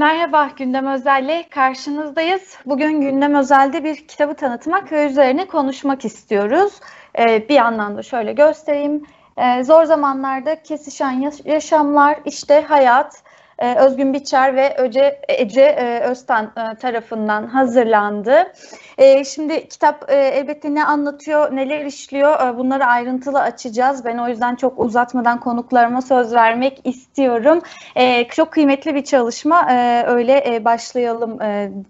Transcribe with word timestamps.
Merhaba, 0.00 0.50
Gündem 0.56 0.86
Özel'le 0.86 1.48
karşınızdayız. 1.50 2.56
Bugün 2.66 3.00
Gündem 3.00 3.34
Özel'de 3.34 3.84
bir 3.84 3.96
kitabı 4.08 4.34
tanıtmak 4.34 4.92
ve 4.92 5.06
üzerine 5.06 5.46
konuşmak 5.46 6.04
istiyoruz. 6.04 6.72
Ee, 7.18 7.48
bir 7.48 7.54
yandan 7.54 7.96
da 7.96 8.02
şöyle 8.02 8.32
göstereyim. 8.32 9.06
Ee, 9.36 9.64
zor 9.64 9.84
zamanlarda 9.84 10.62
kesişen 10.62 11.32
yaşamlar, 11.44 12.18
işte 12.24 12.64
hayat, 12.68 13.22
e, 13.60 13.74
Özgün 13.74 14.14
Biçer 14.14 14.56
ve 14.56 14.76
Öce, 14.76 15.20
Ece 15.28 15.62
e, 15.62 16.00
Öztan 16.00 16.44
e, 16.44 16.74
tarafından 16.76 17.46
hazırlandı. 17.46 18.52
E, 18.98 19.24
şimdi 19.24 19.68
kitap 19.68 20.10
e, 20.10 20.16
elbette 20.16 20.74
ne 20.74 20.84
anlatıyor, 20.84 21.56
neler 21.56 21.84
işliyor 21.84 22.58
bunları 22.58 22.84
ayrıntılı 22.84 23.40
açacağız. 23.40 24.04
Ben 24.04 24.18
o 24.18 24.28
yüzden 24.28 24.54
çok 24.54 24.80
uzatmadan 24.80 25.40
konuklarıma 25.40 26.02
söz 26.02 26.34
vermek 26.34 26.80
istiyorum. 26.84 27.62
E, 27.96 28.28
çok 28.28 28.52
kıymetli 28.52 28.94
bir 28.94 29.04
çalışma, 29.04 29.68
öyle 30.06 30.64
başlayalım 30.64 31.38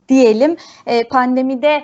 diyelim. 0.08 0.56
E, 0.86 1.04
pandemide 1.04 1.82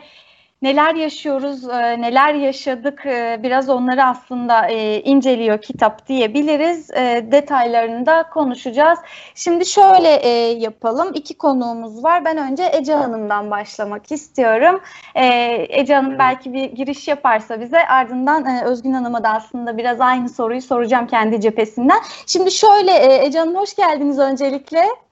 neler 0.62 0.94
yaşıyoruz, 0.94 1.68
e, 1.68 2.00
neler 2.00 2.34
yaşadık 2.34 3.06
e, 3.06 3.40
biraz 3.42 3.68
onları 3.68 4.04
aslında 4.04 4.68
e, 4.68 5.00
inceliyor 5.00 5.60
kitap 5.60 6.08
diyebiliriz. 6.08 6.88
Detaylarını 7.32 8.06
da 8.06 8.22
konuşacağız. 8.22 8.98
Şimdi 9.34 9.66
şöyle 9.66 10.08
yapalım. 10.58 11.10
İki 11.14 11.38
konuğumuz 11.38 12.04
var. 12.04 12.24
Ben 12.24 12.36
önce 12.36 12.70
Ece 12.72 12.94
Hanım'dan 12.94 13.50
başlamak 13.50 14.12
istiyorum. 14.12 14.80
Ece 15.68 15.94
Hanım 15.94 16.18
belki 16.18 16.52
bir 16.52 16.64
giriş 16.64 17.08
yaparsa 17.08 17.60
bize 17.60 17.86
ardından 17.86 18.64
Özgün 18.64 18.92
Hanım'a 18.92 19.24
da 19.24 19.28
aslında 19.28 19.78
biraz 19.78 20.00
aynı 20.00 20.28
soruyu 20.28 20.62
soracağım 20.62 21.06
kendi 21.06 21.40
cephesinden. 21.40 21.98
Şimdi 22.26 22.50
şöyle 22.50 23.24
Ece 23.24 23.38
Hanım 23.38 23.54
hoş 23.54 23.76
geldiniz 23.76 24.18
öncelikle. 24.18 25.05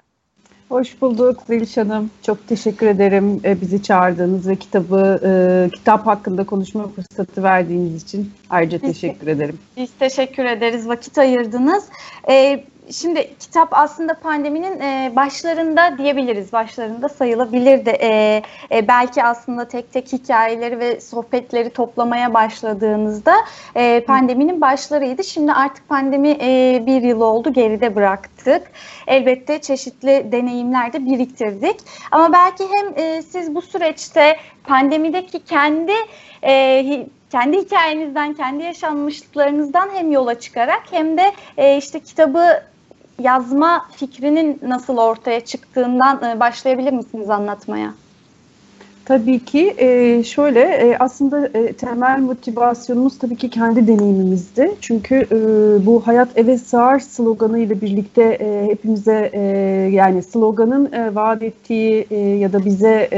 Hoş 0.75 1.00
bulduk 1.00 1.42
Zeliş 1.47 1.77
Hanım. 1.77 2.11
Çok 2.22 2.48
teşekkür 2.48 2.86
ederim 2.86 3.41
e, 3.44 3.61
bizi 3.61 3.83
çağırdığınız 3.83 4.48
ve 4.48 4.56
kitabı 4.56 5.20
e, 5.25 5.70
kitap 5.77 6.06
hakkında 6.06 6.44
konuşma 6.44 6.89
fırsatı 6.89 7.42
verdiğiniz 7.42 8.03
için 8.03 8.33
ayrıca 8.50 8.83
biz, 8.83 8.92
teşekkür 8.92 9.27
ederim. 9.27 9.58
Biz 9.77 9.91
teşekkür 9.98 10.45
ederiz. 10.45 10.89
Vakit 10.89 11.19
ayırdınız. 11.19 11.84
E, 12.30 12.64
Şimdi 12.90 13.34
kitap 13.40 13.68
aslında 13.72 14.14
pandeminin 14.14 14.80
e, 14.80 15.12
başlarında 15.16 15.98
diyebiliriz, 15.98 16.52
başlarında 16.52 17.08
sayılabilir 17.08 17.86
de 17.86 17.98
e, 18.70 18.88
belki 18.88 19.24
aslında 19.24 19.68
tek 19.68 19.92
tek 19.92 20.12
hikayeleri 20.12 20.78
ve 20.78 21.00
sohbetleri 21.00 21.70
toplamaya 21.70 22.34
başladığınızda 22.34 23.34
e, 23.74 24.00
pandeminin 24.00 24.60
başlarıydı. 24.60 25.24
Şimdi 25.24 25.52
artık 25.52 25.88
pandemi 25.88 26.38
bir 26.86 27.02
yıl 27.02 27.20
oldu, 27.20 27.52
geride 27.52 27.94
bıraktık. 27.94 28.62
Elbette 29.06 29.60
çeşitli 29.60 30.32
deneyimler 30.32 30.92
de 30.92 31.06
biriktirdik. 31.06 31.77
Ama 32.10 32.32
belki 32.32 32.64
hem 32.72 33.22
siz 33.22 33.55
bu 33.55 33.62
süreçte 33.62 34.36
pandemideki 34.64 35.44
kendi 35.44 35.92
kendi 37.30 37.58
hikayenizden, 37.58 38.34
kendi 38.34 38.64
yaşanmışlıklarınızdan 38.64 39.90
hem 39.94 40.12
yola 40.12 40.40
çıkarak 40.40 40.82
hem 40.90 41.18
de 41.18 41.32
işte 41.78 42.00
kitabı 42.00 42.62
yazma 43.23 43.87
fikrinin 43.93 44.59
nasıl 44.62 44.97
ortaya 44.97 45.41
çıktığından 45.41 46.23
e, 46.25 46.41
başlayabilir 46.41 46.93
misiniz 46.93 47.31
anlatmaya? 47.31 47.95
Tabii 49.05 49.45
ki 49.45 49.75
e, 49.79 50.23
şöyle 50.25 50.61
e, 50.61 50.97
aslında 50.98 51.48
temel 51.73 52.20
motivasyonumuz 52.20 53.19
tabii 53.19 53.37
ki 53.37 53.51
kendi 53.51 53.87
deneyimimizdi. 53.87 54.75
Çünkü 54.81 55.27
bu 55.87 56.07
hayat 56.07 56.29
eve 56.37 56.59
sığar 56.59 56.98
sloganı 56.98 57.59
ile 57.59 57.81
birlikte 57.81 58.39
hepimize 58.70 59.30
yani 59.92 60.23
sloganın 60.23 61.14
vaat 61.14 61.42
ettiği 61.42 62.07
ya 62.41 62.53
da 62.53 62.64
bize 62.64 63.08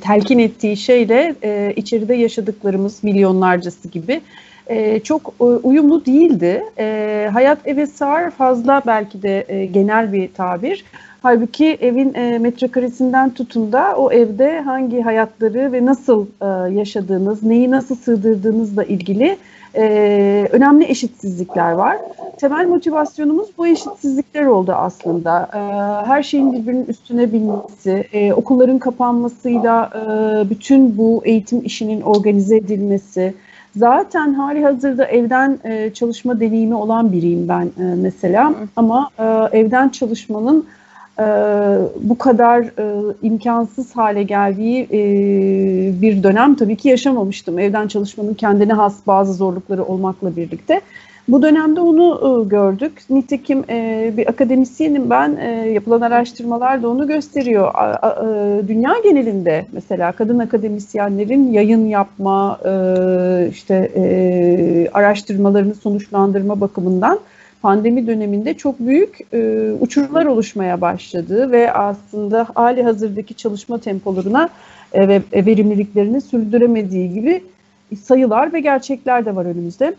telkin 0.00 0.38
ettiği 0.38 0.76
şeyle 0.76 1.34
içeride 1.76 2.14
yaşadıklarımız 2.14 3.04
milyonlarcası 3.04 3.88
gibi 3.88 4.20
e, 4.66 5.00
çok 5.00 5.34
e, 5.40 5.44
uyumlu 5.44 6.06
değildi. 6.06 6.64
E, 6.78 7.28
hayat 7.32 7.58
eve 7.64 7.86
sığar 7.86 8.30
fazla 8.30 8.82
belki 8.86 9.22
de 9.22 9.44
e, 9.48 9.66
genel 9.66 10.12
bir 10.12 10.32
tabir. 10.32 10.84
Halbuki 11.22 11.78
evin 11.80 12.14
e, 12.14 12.38
metrekaresinden 12.38 13.30
tutun 13.30 13.72
da 13.72 13.94
o 13.96 14.12
evde 14.12 14.60
hangi 14.60 15.00
hayatları 15.00 15.72
ve 15.72 15.86
nasıl 15.86 16.26
e, 16.40 16.74
yaşadığınız, 16.74 17.42
neyi 17.42 17.70
nasıl 17.70 17.96
sığdırdığınızla 17.96 18.84
ilgili 18.84 19.36
e, 19.76 20.48
önemli 20.52 20.84
eşitsizlikler 20.84 21.72
var. 21.72 21.96
Temel 22.40 22.66
motivasyonumuz 22.66 23.48
bu 23.58 23.66
eşitsizlikler 23.66 24.46
oldu 24.46 24.72
aslında. 24.72 25.50
E, 25.54 25.58
her 26.06 26.22
şeyin 26.22 26.52
birbirinin 26.52 26.84
üstüne 26.84 27.32
binmesi, 27.32 28.04
e, 28.12 28.32
okulların 28.32 28.78
kapanmasıyla 28.78 29.90
e, 29.94 30.50
bütün 30.50 30.98
bu 30.98 31.22
eğitim 31.24 31.64
işinin 31.64 32.00
organize 32.00 32.56
edilmesi, 32.56 33.34
Zaten 33.76 34.34
hali 34.34 34.64
hazırda 34.64 35.04
evden 35.04 35.58
e, 35.64 35.90
çalışma 35.94 36.40
deneyimi 36.40 36.74
olan 36.74 37.12
biriyim 37.12 37.48
ben 37.48 37.64
e, 37.64 37.82
mesela 37.96 38.54
ama 38.76 39.10
e, 39.18 39.58
evden 39.58 39.88
çalışmanın 39.88 40.66
e, 41.18 41.24
bu 42.00 42.18
kadar 42.18 42.60
e, 42.62 43.14
imkansız 43.22 43.96
hale 43.96 44.22
geldiği 44.22 44.88
e, 44.92 45.00
bir 46.02 46.22
dönem 46.22 46.54
tabii 46.54 46.76
ki 46.76 46.88
yaşamamıştım. 46.88 47.58
Evden 47.58 47.88
çalışmanın 47.88 48.34
kendine 48.34 48.72
has 48.72 48.94
bazı 49.06 49.34
zorlukları 49.34 49.84
olmakla 49.84 50.36
birlikte. 50.36 50.80
Bu 51.28 51.42
dönemde 51.42 51.80
onu 51.80 52.42
e, 52.44 52.48
gördük. 52.48 52.92
Nitekim 53.10 53.64
e, 53.70 54.12
bir 54.16 54.28
akademisyenim 54.28 55.10
ben. 55.10 55.36
E, 55.36 55.70
yapılan 55.70 56.00
araştırmalar 56.00 56.82
da 56.82 56.88
onu 56.88 57.06
gösteriyor. 57.06 57.74
dünya 58.68 58.94
genelinde 59.04 59.66
mesela 59.72 60.12
kadın 60.12 60.38
akademisyenlerin 60.38 61.52
yayın 61.52 61.86
yapma, 61.86 62.58
işte 63.52 63.90
araştırmalarını 64.92 65.74
sonuçlandırma 65.74 66.60
bakımından 66.60 67.18
pandemi 67.62 68.06
döneminde 68.06 68.54
çok 68.54 68.78
büyük 68.80 69.18
uçurumlar 69.80 70.26
oluşmaya 70.26 70.80
başladığı 70.80 71.52
ve 71.52 71.72
aslında 71.72 72.46
hali 72.54 72.82
hazırdaki 72.82 73.34
çalışma 73.34 73.78
tempolarına 73.78 74.48
ve 74.94 75.22
verimliliklerini 75.34 76.20
sürdüremediği 76.20 77.12
gibi 77.12 77.42
sayılar 78.02 78.52
ve 78.52 78.60
gerçekler 78.60 79.24
de 79.26 79.36
var 79.36 79.44
önümüzde. 79.44 79.94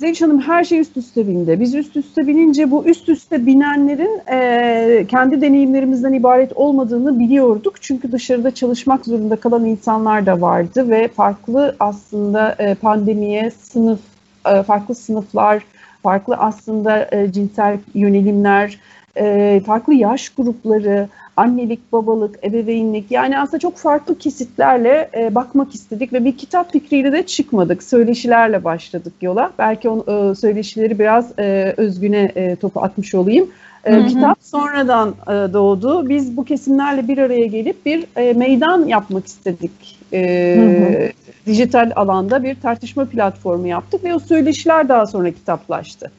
Zeliş 0.00 0.22
Hanım 0.22 0.40
her 0.40 0.64
şey 0.64 0.80
üst 0.80 0.96
üste 0.96 1.28
bindi. 1.28 1.60
Biz 1.60 1.74
üst 1.74 1.96
üste 1.96 2.26
binince 2.26 2.70
bu 2.70 2.84
üst 2.84 3.08
üste 3.08 3.46
binenlerin 3.46 4.20
e, 4.32 5.06
kendi 5.08 5.40
deneyimlerimizden 5.40 6.12
ibaret 6.12 6.52
olmadığını 6.52 7.18
biliyorduk. 7.18 7.82
Çünkü 7.82 8.12
dışarıda 8.12 8.50
çalışmak 8.50 9.04
zorunda 9.04 9.36
kalan 9.36 9.64
insanlar 9.64 10.26
da 10.26 10.40
vardı 10.40 10.90
ve 10.90 11.08
farklı 11.08 11.76
aslında 11.80 12.56
e, 12.58 12.74
pandemiye 12.74 13.50
sınıf, 13.50 13.98
e, 14.46 14.62
farklı 14.62 14.94
sınıflar, 14.94 15.62
farklı 16.02 16.36
aslında 16.36 17.08
e, 17.12 17.32
cinsel 17.32 17.78
yönelimler, 17.94 18.78
e, 19.16 19.60
farklı 19.66 19.94
yaş 19.94 20.28
grupları, 20.28 21.08
annelik, 21.36 21.92
babalık, 21.92 22.44
ebeveynlik 22.44 23.10
yani 23.10 23.38
aslında 23.38 23.58
çok 23.58 23.76
farklı 23.76 24.18
kesitlerle 24.18 25.10
e, 25.16 25.34
bakmak 25.34 25.74
istedik 25.74 26.12
ve 26.12 26.24
bir 26.24 26.36
kitap 26.36 26.72
fikriyle 26.72 27.12
de 27.12 27.26
çıkmadık. 27.26 27.82
Söyleşilerle 27.82 28.64
başladık 28.64 29.12
yola. 29.22 29.50
Belki 29.58 29.88
o 29.88 30.30
e, 30.30 30.34
söyleşileri 30.34 30.98
biraz 30.98 31.38
e, 31.38 31.74
özgüne 31.76 32.32
e, 32.34 32.56
topu 32.56 32.82
atmış 32.82 33.14
olayım. 33.14 33.50
E, 33.84 33.92
hı 33.92 34.00
hı. 34.00 34.06
Kitap 34.06 34.38
sonradan 34.40 35.14
e, 35.26 35.30
doğdu. 35.30 36.08
Biz 36.08 36.36
bu 36.36 36.44
kesimlerle 36.44 37.08
bir 37.08 37.18
araya 37.18 37.46
gelip 37.46 37.86
bir 37.86 38.04
e, 38.16 38.32
meydan 38.32 38.86
yapmak 38.86 39.26
istedik. 39.26 39.98
E, 40.12 40.56
hı 40.58 41.04
hı. 41.04 41.10
Dijital 41.46 41.92
alanda 41.96 42.42
bir 42.44 42.60
tartışma 42.60 43.04
platformu 43.04 43.66
yaptık 43.66 44.04
ve 44.04 44.14
o 44.14 44.18
söyleşiler 44.18 44.88
daha 44.88 45.06
sonra 45.06 45.30
kitaplaştı. 45.30 46.10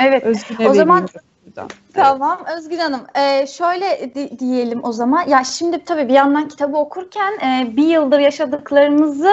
Evet. 0.00 0.22
Özgüne 0.24 0.68
o 0.68 0.74
zaman 0.74 1.08
yüzden. 1.62 1.68
Tamam 1.94 2.38
evet. 2.46 2.58
Özgün 2.58 2.78
Hanım 2.78 3.06
e, 3.14 3.46
şöyle 3.46 4.14
di- 4.14 4.38
diyelim 4.38 4.84
o 4.84 4.92
zaman 4.92 5.28
ya 5.28 5.44
şimdi 5.44 5.84
tabii 5.84 6.08
bir 6.08 6.14
yandan 6.14 6.48
kitabı 6.48 6.76
okurken 6.76 7.32
e, 7.32 7.76
bir 7.76 7.86
yıldır 7.86 8.18
yaşadıklarımızı 8.18 9.30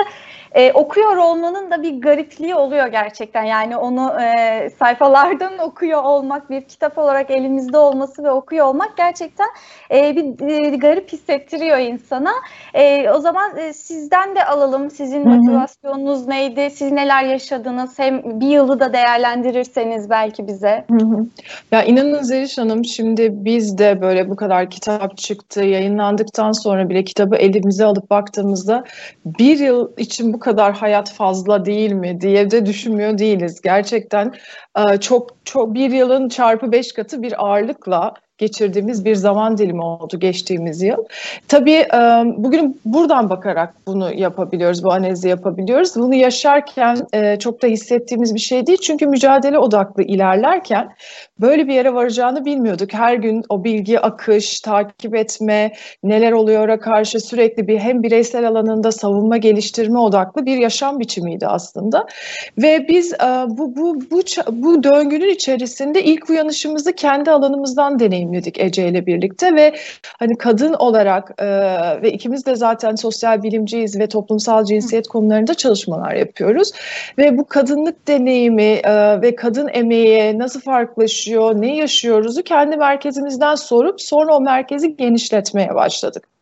e, 0.53 0.71
okuyor 0.71 1.15
olmanın 1.15 1.71
da 1.71 1.83
bir 1.83 2.01
garipliği 2.01 2.55
oluyor 2.55 2.88
gerçekten. 2.88 3.44
Yani 3.44 3.77
onu 3.77 4.21
e, 4.21 4.69
sayfalardan 4.79 5.57
okuyor 5.59 6.03
olmak, 6.03 6.50
bir 6.50 6.61
kitap 6.61 6.97
olarak 6.97 7.31
elimizde 7.31 7.77
olması 7.77 8.23
ve 8.23 8.31
okuyor 8.31 8.65
olmak 8.65 8.97
gerçekten 8.97 9.47
e, 9.91 10.15
bir 10.15 10.50
e, 10.50 10.75
garip 10.75 11.13
hissettiriyor 11.13 11.77
insana. 11.77 12.33
E, 12.73 13.09
o 13.09 13.19
zaman 13.19 13.57
e, 13.57 13.73
sizden 13.73 14.35
de 14.35 14.45
alalım. 14.45 14.91
Sizin 14.91 15.25
Hı-hı. 15.25 15.35
motivasyonunuz 15.35 16.27
neydi? 16.27 16.69
Siz 16.75 16.91
neler 16.91 17.23
yaşadınız? 17.23 18.00
Hem 18.00 18.39
bir 18.39 18.47
yılı 18.47 18.79
da 18.79 18.94
değerlendirirseniz 18.94 20.09
belki 20.09 20.47
bize. 20.47 20.85
Hı-hı. 20.89 21.25
Ya 21.71 21.83
inanın 21.83 22.21
Zeliş 22.21 22.57
Hanım 22.57 22.85
şimdi 22.85 23.29
biz 23.31 23.77
de 23.77 24.01
böyle 24.01 24.29
bu 24.29 24.35
kadar 24.35 24.69
kitap 24.69 25.17
çıktı, 25.17 25.63
yayınlandıktan 25.63 26.51
sonra 26.51 26.89
bile 26.89 27.03
kitabı 27.03 27.35
elimize 27.35 27.85
alıp 27.85 28.09
baktığımızda 28.09 28.83
bir 29.25 29.59
yıl 29.59 29.91
için 29.97 30.33
bu 30.33 30.39
kadar 30.43 30.73
hayat 30.73 31.13
fazla 31.13 31.65
değil 31.65 31.91
mi 31.91 32.21
diye 32.21 32.51
de 32.51 32.65
düşünmüyor 32.65 33.17
değiliz. 33.17 33.61
Gerçekten 33.61 34.33
çok 35.01 35.45
çok 35.45 35.73
bir 35.73 35.91
yılın 35.91 36.29
çarpı 36.29 36.71
beş 36.71 36.93
katı 36.93 37.21
bir 37.21 37.45
ağırlıkla 37.45 38.13
geçirdiğimiz 38.43 39.05
bir 39.05 39.15
zaman 39.15 39.57
dilimi 39.57 39.81
oldu 39.81 40.19
geçtiğimiz 40.19 40.81
yıl. 40.81 41.03
Tabii 41.47 41.87
bugün 42.37 42.81
buradan 42.85 43.29
bakarak 43.29 43.73
bunu 43.87 44.13
yapabiliyoruz, 44.13 44.83
bu 44.83 44.93
analizi 44.93 45.29
yapabiliyoruz. 45.29 45.95
Bunu 45.95 46.15
yaşarken 46.15 46.97
çok 47.39 47.61
da 47.61 47.67
hissettiğimiz 47.67 48.35
bir 48.35 48.39
şey 48.39 48.67
değil. 48.67 48.77
Çünkü 48.81 49.07
mücadele 49.07 49.59
odaklı 49.59 50.03
ilerlerken 50.03 50.89
böyle 51.39 51.67
bir 51.67 51.73
yere 51.73 51.93
varacağını 51.93 52.45
bilmiyorduk. 52.45 52.93
Her 52.93 53.13
gün 53.13 53.43
o 53.49 53.63
bilgi 53.63 53.99
akış, 53.99 54.61
takip 54.61 55.15
etme, 55.15 55.71
neler 56.03 56.31
oluyor'a 56.31 56.79
karşı 56.79 57.19
sürekli 57.19 57.67
bir 57.67 57.79
hem 57.79 58.03
bireysel 58.03 58.47
alanında 58.47 58.91
savunma 58.91 59.37
geliştirme 59.37 59.99
odaklı 59.99 60.45
bir 60.45 60.57
yaşam 60.57 60.99
biçimiydi 60.99 61.47
aslında. 61.47 62.05
Ve 62.57 62.85
biz 62.89 63.13
bu 63.47 63.75
bu 63.75 64.01
bu 64.11 64.21
bu 64.51 64.83
döngünün 64.83 65.29
içerisinde 65.29 66.03
ilk 66.03 66.29
uyanışımızı 66.29 66.93
kendi 66.93 67.31
alanımızdan 67.31 67.99
deneyimledik 68.33 68.59
Ece 68.59 68.88
ile 68.88 69.06
birlikte 69.06 69.56
ve 69.56 69.75
hani 70.19 70.38
kadın 70.38 70.74
olarak 70.74 71.31
e, 71.38 71.45
ve 72.01 72.12
ikimiz 72.12 72.45
de 72.45 72.56
zaten 72.56 72.95
sosyal 72.95 73.44
bilimciyiz 73.44 74.00
ve 74.00 74.07
toplumsal 74.07 74.65
cinsiyet 74.65 75.07
konularında 75.07 75.53
çalışmalar 75.53 76.13
yapıyoruz 76.13 76.71
ve 77.18 77.38
bu 77.38 77.47
kadınlık 77.47 78.07
deneyimi 78.07 78.81
e, 78.83 79.21
ve 79.21 79.35
kadın 79.35 79.69
emeği 79.74 80.39
nasıl 80.39 80.62
farklılaşıyor, 80.62 81.62
ne 81.62 81.75
yaşıyoruzu 81.75 82.44
kendi 82.44 82.77
merkezimizden 82.77 83.56
sorup 83.56 84.01
sonra 84.01 84.36
o 84.36 84.41
merkezi 84.41 84.97
genişletmeye 84.97 85.75
başladık. 85.75 86.32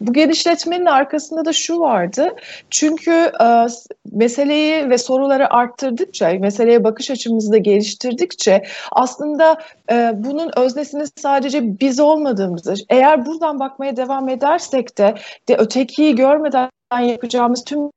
Bu 0.00 0.12
genişletmenin 0.12 0.86
arkasında 0.86 1.44
da 1.44 1.52
şu 1.52 1.80
vardı. 1.80 2.34
Çünkü 2.70 3.32
e, 3.40 3.66
meseleyi 4.12 4.90
ve 4.90 4.98
soruları 4.98 5.54
arttırdıkça, 5.54 6.32
meseleye 6.40 6.84
bakış 6.84 7.10
açımızı 7.10 7.52
da 7.52 7.58
geliştirdikçe 7.58 8.62
aslında 8.92 9.58
e, 9.92 10.12
bunun 10.14 10.50
öznesini 10.56 11.04
sadece 11.16 11.80
biz 11.80 12.00
olmadığımızı, 12.00 12.74
eğer 12.88 13.26
buradan 13.26 13.60
bakmaya 13.60 13.96
devam 13.96 14.28
edersek 14.28 14.98
de, 14.98 15.14
de 15.48 15.56
ötekiyi 15.56 16.14
görmeden 16.14 16.70
yapacağımız 17.00 17.64
tüm 17.64 17.90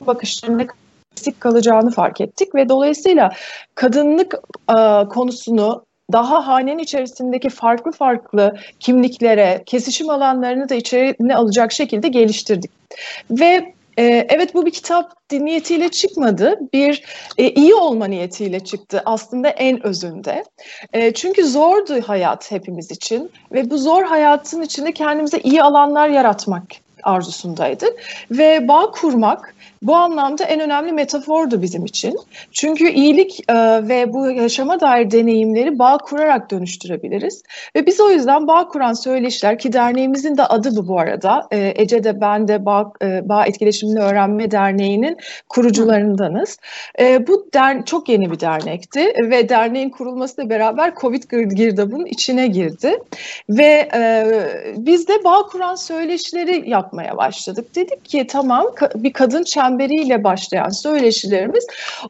bakışların 0.00 0.68
eksik 1.12 1.40
kalacağını 1.40 1.90
fark 1.90 2.20
ettik 2.20 2.54
ve 2.54 2.68
dolayısıyla 2.68 3.30
kadınlık 3.74 4.34
e, 4.70 5.08
konusunu 5.08 5.87
daha 6.12 6.46
hanenin 6.46 6.78
içerisindeki 6.78 7.48
farklı 7.48 7.92
farklı 7.92 8.56
kimliklere, 8.80 9.62
kesişim 9.66 10.10
alanlarını 10.10 10.68
da 10.68 10.74
içerine 10.74 11.36
alacak 11.36 11.72
şekilde 11.72 12.08
geliştirdik. 12.08 12.70
Ve 13.30 13.74
e, 13.98 14.26
evet 14.28 14.54
bu 14.54 14.66
bir 14.66 14.70
kitap 14.70 15.12
niyetiyle 15.32 15.88
çıkmadı, 15.88 16.58
bir 16.72 17.02
e, 17.38 17.50
iyi 17.50 17.74
olma 17.74 18.06
niyetiyle 18.06 18.60
çıktı 18.60 19.02
aslında 19.04 19.48
en 19.48 19.86
özünde. 19.86 20.44
E, 20.92 21.14
çünkü 21.14 21.44
zordu 21.44 22.00
hayat 22.06 22.50
hepimiz 22.50 22.90
için 22.90 23.30
ve 23.52 23.70
bu 23.70 23.78
zor 23.78 24.02
hayatın 24.02 24.62
içinde 24.62 24.92
kendimize 24.92 25.38
iyi 25.38 25.62
alanlar 25.62 26.08
yaratmak 26.08 26.64
arzusundaydık. 27.02 27.94
Ve 28.30 28.68
bağ 28.68 28.90
kurmak 28.90 29.54
bu 29.82 29.96
anlamda 29.96 30.44
en 30.44 30.60
önemli 30.60 30.92
metafordu 30.92 31.62
bizim 31.62 31.84
için. 31.84 32.18
Çünkü 32.52 32.88
iyilik 32.90 33.40
e, 33.50 33.54
ve 33.88 34.12
bu 34.12 34.30
yaşama 34.30 34.80
dair 34.80 35.10
deneyimleri 35.10 35.78
bağ 35.78 35.98
kurarak 35.98 36.50
dönüştürebiliriz. 36.50 37.42
Ve 37.76 37.86
biz 37.86 38.00
o 38.00 38.10
yüzden 38.10 38.46
bağ 38.46 38.68
kuran 38.68 38.92
söyleşiler 38.92 39.58
ki 39.58 39.72
derneğimizin 39.72 40.36
de 40.36 40.44
adı 40.44 40.76
bu 40.76 40.88
bu 40.88 40.98
arada. 40.98 41.48
E, 41.50 41.72
Ece 41.76 42.04
de 42.04 42.20
ben 42.20 42.48
de 42.48 42.64
Bağ, 42.64 42.92
e, 43.02 43.28
bağ 43.28 43.46
Etkileşimini 43.46 44.00
Öğrenme 44.00 44.50
Derneği'nin 44.50 45.16
kurucularındanız. 45.48 46.58
Bu 47.28 47.48
der, 47.54 47.84
çok 47.84 48.08
yeni 48.08 48.30
bir 48.30 48.40
dernekti 48.40 49.00
ve 49.30 49.48
derneğin 49.48 49.90
kurulmasıyla 49.90 50.50
beraber 50.50 50.94
Covid 50.94 51.22
girdabının 51.56 52.06
içine 52.06 52.46
girdi. 52.46 52.98
Ve 53.50 53.88
biz 54.76 55.08
de 55.08 55.24
bağ 55.24 55.42
kuran 55.42 55.74
söyleşileri 55.74 56.70
yapmaya 56.70 57.16
başladık. 57.16 57.74
Dedik 57.74 58.04
ki 58.04 58.26
tamam 58.26 58.66
bir 58.94 59.12
kadın 59.12 59.42
çember 59.42 59.67
çemberiyle 59.68 60.24
başlayan 60.24 60.68
söyleşilerimiz 60.68 61.66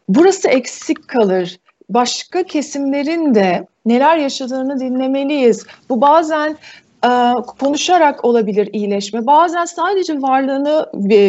burası 0.09 0.49
eksik 0.49 1.09
kalır. 1.09 1.59
Başka 1.89 2.43
kesimlerin 2.43 3.35
de 3.35 3.67
neler 3.87 4.17
yaşadığını 4.17 4.81
dinlemeliyiz. 4.81 5.67
Bu 5.89 6.01
bazen 6.01 6.57
e, 7.05 7.11
konuşarak 7.61 8.25
olabilir 8.25 8.69
iyileşme. 8.73 9.27
Bazen 9.27 9.65
sadece 9.65 10.23
varlığını 10.23 10.87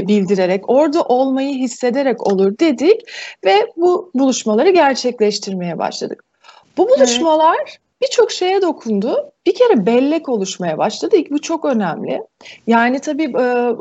bildirerek, 0.07 0.69
orada 0.69 1.03
olmayı 1.03 1.55
hissederek 1.55 2.27
olur 2.27 2.59
dedik 2.59 3.01
ve 3.45 3.67
bu 3.77 4.11
buluşmaları 4.15 4.69
gerçekleştirmeye 4.69 5.77
başladık. 5.77 6.23
Bu 6.77 6.89
buluşmalar 6.89 7.57
evet. 7.67 7.77
birçok 8.01 8.31
şeye 8.31 8.61
dokundu 8.61 9.31
bir 9.45 9.53
kere 9.53 9.85
bellek 9.85 10.29
oluşmaya 10.29 10.77
başladı. 10.77 11.15
Bu 11.31 11.41
çok 11.41 11.65
önemli. 11.65 12.21
Yani 12.67 12.99
tabii 12.99 13.23
e, 13.23 13.73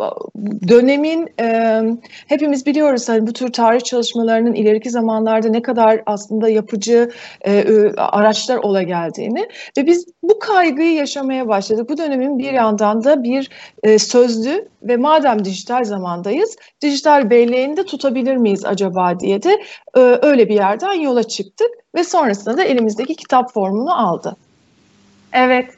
dönemin 0.68 1.28
e, 1.40 1.80
hepimiz 2.26 2.66
biliyoruz 2.66 3.08
hani 3.08 3.26
bu 3.26 3.32
tür 3.32 3.52
tarih 3.52 3.80
çalışmalarının 3.80 4.54
ileriki 4.54 4.90
zamanlarda 4.90 5.48
ne 5.48 5.62
kadar 5.62 6.02
aslında 6.06 6.48
yapıcı 6.48 7.10
e, 7.46 7.64
araçlar 7.96 8.56
ola 8.56 8.82
geldiğini 8.82 9.48
ve 9.78 9.86
biz 9.86 10.06
bu 10.22 10.38
kaygıyı 10.38 10.94
yaşamaya 10.94 11.48
başladık. 11.48 11.88
Bu 11.88 11.98
dönemin 11.98 12.38
bir 12.38 12.52
yandan 12.52 13.04
da 13.04 13.22
bir 13.22 13.50
sözlü 13.98 14.68
ve 14.82 14.96
madem 14.96 15.44
dijital 15.44 15.84
zamandayız 15.84 16.56
dijital 16.82 17.30
belleğini 17.30 17.76
de 17.76 17.84
tutabilir 17.84 18.36
miyiz 18.36 18.64
acaba 18.64 19.20
diye 19.20 19.42
de 19.42 19.62
öyle 20.22 20.48
bir 20.48 20.54
yerden 20.54 20.92
yola 20.92 21.22
çıktık 21.22 21.68
ve 21.94 22.04
sonrasında 22.04 22.56
da 22.56 22.64
elimizdeki 22.64 23.14
kitap 23.14 23.52
formunu 23.52 24.08
aldı. 24.08 24.36
Evet. 25.32 25.74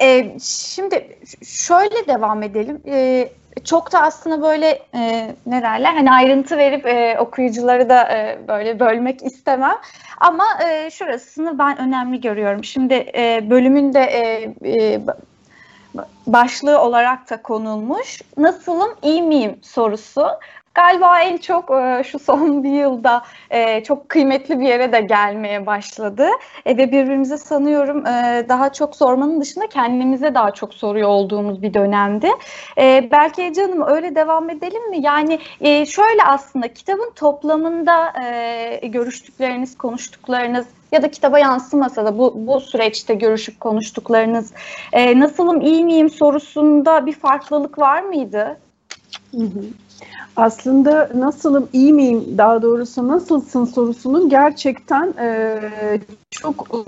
Ee, 0.00 0.38
şimdi 0.42 1.18
şöyle 1.46 2.06
devam 2.06 2.42
edelim. 2.42 2.82
Ee, 2.86 3.28
çok 3.64 3.92
da 3.92 4.02
aslında 4.02 4.42
böyle 4.42 4.82
e, 4.94 5.34
ne 5.46 5.62
derler 5.62 5.94
hani 5.94 6.12
ayrıntı 6.12 6.58
verip 6.58 6.86
e, 6.86 7.18
okuyucuları 7.18 7.88
da 7.88 8.12
e, 8.12 8.38
böyle 8.48 8.80
bölmek 8.80 9.22
istemem. 9.22 9.76
Ama 10.20 10.44
e, 10.64 10.90
şurasını 10.90 11.58
ben 11.58 11.78
önemli 11.78 12.20
görüyorum. 12.20 12.64
Şimdi 12.64 12.94
e, 12.94 13.50
bölümün 13.50 13.94
de 13.94 14.00
e, 14.00 14.54
e, 14.64 15.00
başlığı 16.26 16.80
olarak 16.80 17.30
da 17.30 17.42
konulmuş. 17.42 18.22
Nasılım, 18.36 18.90
iyi 19.02 19.22
miyim 19.22 19.58
sorusu. 19.62 20.26
Galiba 20.74 21.20
en 21.20 21.36
çok 21.36 21.70
e, 21.70 22.02
şu 22.04 22.18
son 22.18 22.64
bir 22.64 22.70
yılda 22.70 23.22
e, 23.50 23.84
çok 23.84 24.08
kıymetli 24.08 24.60
bir 24.60 24.66
yere 24.66 24.92
de 24.92 25.00
gelmeye 25.00 25.66
başladı. 25.66 26.28
E, 26.66 26.76
ve 26.76 26.92
birbirimize 26.92 27.38
sanıyorum 27.38 28.04
daha 28.48 28.72
çok 28.72 28.96
sormanın 28.96 29.40
dışında 29.40 29.66
kendimize 29.66 30.34
daha 30.34 30.50
çok 30.50 30.74
soruyor 30.74 31.08
olduğumuz 31.08 31.62
bir 31.62 31.74
dönemdi. 31.74 32.30
Belki 33.10 33.52
canım 33.52 33.82
öyle 33.86 34.14
devam 34.14 34.50
edelim 34.50 34.90
mi? 34.90 34.98
Yani 35.00 35.38
şöyle 35.86 36.22
aslında 36.26 36.72
kitabın 36.72 37.12
toplamında 37.14 38.12
görüştükleriniz, 38.82 39.78
konuştuklarınız 39.78 40.66
ya 40.92 41.02
da 41.02 41.10
kitaba 41.10 41.38
yansımasa 41.38 42.04
da 42.04 42.18
bu, 42.18 42.34
bu 42.36 42.60
süreçte 42.60 43.14
görüşüp 43.14 43.60
konuştuklarınız 43.60 44.52
nasılım, 44.94 45.60
iyi 45.60 45.84
miyim 45.84 46.10
sorusunda 46.10 47.06
bir 47.06 47.12
farklılık 47.12 47.78
var 47.78 48.02
mıydı? 48.02 48.60
Hı 49.34 49.42
hı 49.42 49.62
aslında 50.36 51.10
nasılım, 51.14 51.68
iyi 51.72 51.92
miyim, 51.92 52.24
daha 52.38 52.62
doğrusu 52.62 53.08
nasılsın 53.08 53.64
sorusunun 53.64 54.28
gerçekten 54.28 55.14
e, 55.20 55.60
çok 56.30 56.66
e, 56.72 56.80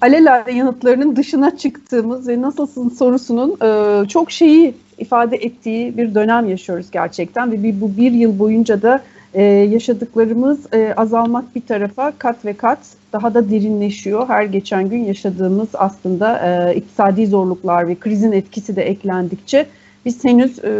alelade 0.00 0.52
yanıtlarının 0.52 1.16
dışına 1.16 1.56
çıktığımız 1.56 2.28
ve 2.28 2.40
nasılsın 2.40 2.88
sorusunun 2.88 3.56
e, 3.62 4.08
çok 4.08 4.30
şeyi 4.30 4.74
ifade 4.98 5.36
ettiği 5.36 5.96
bir 5.96 6.14
dönem 6.14 6.48
yaşıyoruz 6.48 6.90
gerçekten 6.90 7.52
ve 7.52 7.62
bir, 7.62 7.80
bu 7.80 7.96
bir 7.96 8.12
yıl 8.12 8.38
boyunca 8.38 8.82
da 8.82 9.02
e, 9.34 9.42
yaşadıklarımız 9.42 10.72
e, 10.72 10.94
azalmak 10.96 11.54
bir 11.56 11.60
tarafa 11.60 12.12
kat 12.18 12.44
ve 12.44 12.52
kat 12.52 12.78
daha 13.12 13.34
da 13.34 13.50
derinleşiyor. 13.50 14.28
Her 14.28 14.44
geçen 14.44 14.88
gün 14.88 15.04
yaşadığımız 15.04 15.68
aslında 15.74 16.38
e, 16.38 16.74
iktisadi 16.74 17.26
zorluklar 17.26 17.88
ve 17.88 17.94
krizin 17.94 18.32
etkisi 18.32 18.76
de 18.76 18.82
eklendikçe 18.82 19.66
biz 20.04 20.24
henüz 20.24 20.64
e, 20.64 20.70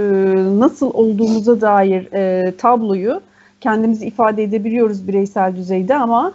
nasıl 0.58 0.90
olduğumuza 0.94 1.60
dair 1.60 2.12
e, 2.12 2.52
tabloyu 2.56 3.20
kendimizi 3.60 4.06
ifade 4.06 4.42
edebiliyoruz 4.42 5.08
bireysel 5.08 5.56
düzeyde 5.56 5.94
ama 5.94 6.32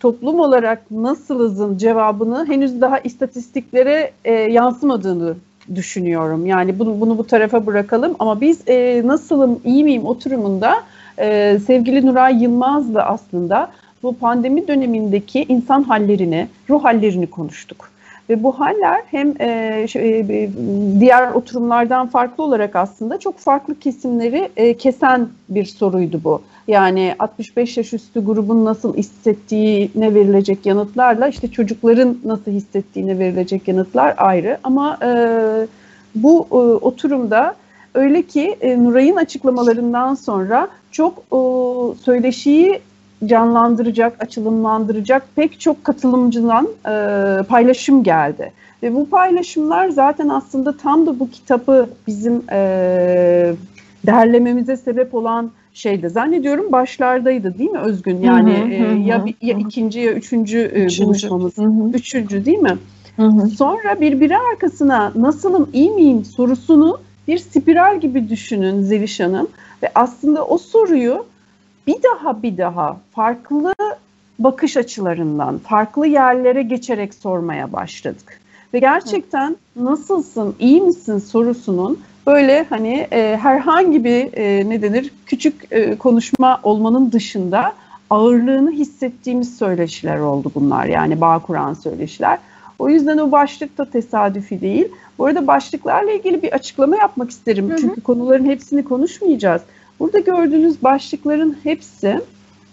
toplum 0.00 0.40
olarak 0.40 0.90
nasılızın 0.90 1.78
cevabını 1.78 2.46
henüz 2.46 2.80
daha 2.80 2.98
istatistiklere 2.98 4.10
e, 4.24 4.32
yansımadığını 4.32 5.34
düşünüyorum. 5.74 6.46
Yani 6.46 6.78
bunu, 6.78 7.00
bunu 7.00 7.18
bu 7.18 7.26
tarafa 7.26 7.66
bırakalım 7.66 8.16
ama 8.18 8.40
biz 8.40 8.60
e, 8.68 9.02
nasılım, 9.04 9.60
iyi 9.64 9.84
miyim 9.84 10.06
oturumunda 10.06 10.82
e, 11.18 11.58
sevgili 11.66 12.06
Nuray 12.06 12.42
Yılmaz'la 12.42 13.06
aslında 13.06 13.70
bu 14.02 14.16
pandemi 14.16 14.68
dönemindeki 14.68 15.46
insan 15.48 15.82
hallerini, 15.82 16.48
ruh 16.70 16.84
hallerini 16.84 17.26
konuştuk. 17.26 17.90
Ve 18.30 18.42
bu 18.42 18.60
haller 18.60 19.02
hem 19.06 19.34
e, 19.40 19.86
şey, 19.88 20.26
diğer 21.00 21.32
oturumlardan 21.32 22.06
farklı 22.06 22.44
olarak 22.44 22.76
aslında 22.76 23.18
çok 23.18 23.38
farklı 23.38 23.78
kesimleri 23.78 24.48
e, 24.56 24.74
kesen 24.74 25.28
bir 25.48 25.64
soruydu 25.64 26.20
bu. 26.24 26.42
Yani 26.68 27.14
65 27.18 27.76
yaş 27.76 27.92
üstü 27.92 28.24
grubun 28.24 28.64
nasıl 28.64 28.96
hissettiğine 28.96 30.14
verilecek 30.14 30.66
yanıtlarla 30.66 31.28
işte 31.28 31.48
çocukların 31.48 32.18
nasıl 32.24 32.50
hissettiğine 32.50 33.18
verilecek 33.18 33.68
yanıtlar 33.68 34.14
ayrı. 34.16 34.58
Ama 34.64 34.98
e, 35.02 35.10
bu 36.14 36.46
e, 36.50 36.54
oturumda 36.84 37.54
öyle 37.94 38.22
ki 38.22 38.56
e, 38.60 38.84
Nuray'ın 38.84 39.16
açıklamalarından 39.16 40.14
sonra 40.14 40.68
çok 40.90 41.18
e, 41.18 41.38
söyleşiyi 42.04 42.80
canlandıracak, 43.26 44.22
açılımlandıracak 44.22 45.22
pek 45.36 45.60
çok 45.60 45.84
katılımcıdan 45.84 46.68
e, 46.86 46.92
paylaşım 47.42 48.02
geldi. 48.02 48.52
Ve 48.82 48.94
bu 48.94 49.08
paylaşımlar 49.08 49.88
zaten 49.88 50.28
aslında 50.28 50.76
tam 50.76 51.06
da 51.06 51.20
bu 51.20 51.30
kitabı 51.30 51.88
bizim 52.06 52.42
e, 52.52 52.58
derlememize 54.06 54.76
sebep 54.76 55.14
olan 55.14 55.50
şeydi. 55.74 56.08
Zannediyorum 56.10 56.72
başlardaydı 56.72 57.58
değil 57.58 57.70
mi 57.70 57.78
Özgün? 57.78 58.20
Yani 58.20 58.52
hı 58.52 58.64
hı, 58.64 58.68
e, 58.68 59.00
ya, 59.00 59.24
hı, 59.24 59.28
ya 59.40 59.58
ikinci 59.58 60.00
ya 60.00 60.12
üçüncü, 60.12 60.58
e, 60.58 60.84
üçüncü. 60.84 61.04
buluşmamız. 61.04 61.58
Hı 61.58 61.62
hı. 61.62 61.90
Üçüncü 61.94 62.44
değil 62.44 62.58
mi? 62.58 62.78
Hı 63.16 63.26
hı. 63.26 63.48
Sonra 63.48 64.00
birbiri 64.00 64.38
arkasına 64.38 65.12
nasılım 65.14 65.70
iyi 65.72 65.90
miyim 65.90 66.24
sorusunu 66.24 66.98
bir 67.28 67.38
spiral 67.38 68.00
gibi 68.00 68.28
düşünün 68.28 68.82
Zeliş 68.82 69.20
Hanım. 69.20 69.48
Ve 69.82 69.90
aslında 69.94 70.46
o 70.46 70.58
soruyu 70.58 71.24
bir 71.90 72.02
daha 72.02 72.42
bir 72.42 72.58
daha 72.58 72.96
farklı 73.12 73.74
bakış 74.38 74.76
açılarından, 74.76 75.58
farklı 75.58 76.06
yerlere 76.06 76.62
geçerek 76.62 77.14
sormaya 77.14 77.72
başladık. 77.72 78.40
Ve 78.74 78.78
gerçekten 78.78 79.56
nasılsın, 79.76 80.54
iyi 80.58 80.82
misin 80.82 81.18
sorusunun 81.18 82.00
böyle 82.26 82.66
hani 82.68 83.08
e, 83.12 83.36
herhangi 83.36 84.04
bir 84.04 84.32
e, 84.32 84.68
ne 84.68 84.82
denir 84.82 85.10
küçük 85.26 85.66
e, 85.70 85.96
konuşma 85.96 86.60
olmanın 86.62 87.12
dışında 87.12 87.72
ağırlığını 88.10 88.70
hissettiğimiz 88.70 89.58
söyleşiler 89.58 90.18
oldu 90.18 90.52
bunlar. 90.54 90.86
Yani 90.86 91.20
bağ 91.20 91.38
kuran 91.38 91.74
söyleşiler. 91.74 92.38
O 92.78 92.88
yüzden 92.88 93.18
o 93.18 93.32
başlık 93.32 93.78
da 93.78 93.84
tesadüfi 93.84 94.60
değil. 94.60 94.88
Bu 95.18 95.26
arada 95.26 95.46
başlıklarla 95.46 96.12
ilgili 96.12 96.42
bir 96.42 96.52
açıklama 96.52 96.96
yapmak 96.96 97.30
isterim. 97.30 97.70
Hı 97.70 97.74
hı. 97.74 97.78
Çünkü 97.80 98.00
konuların 98.00 98.44
hepsini 98.44 98.84
konuşmayacağız. 98.84 99.62
Burada 100.00 100.18
gördüğünüz 100.18 100.82
başlıkların 100.82 101.56
hepsi 101.62 102.20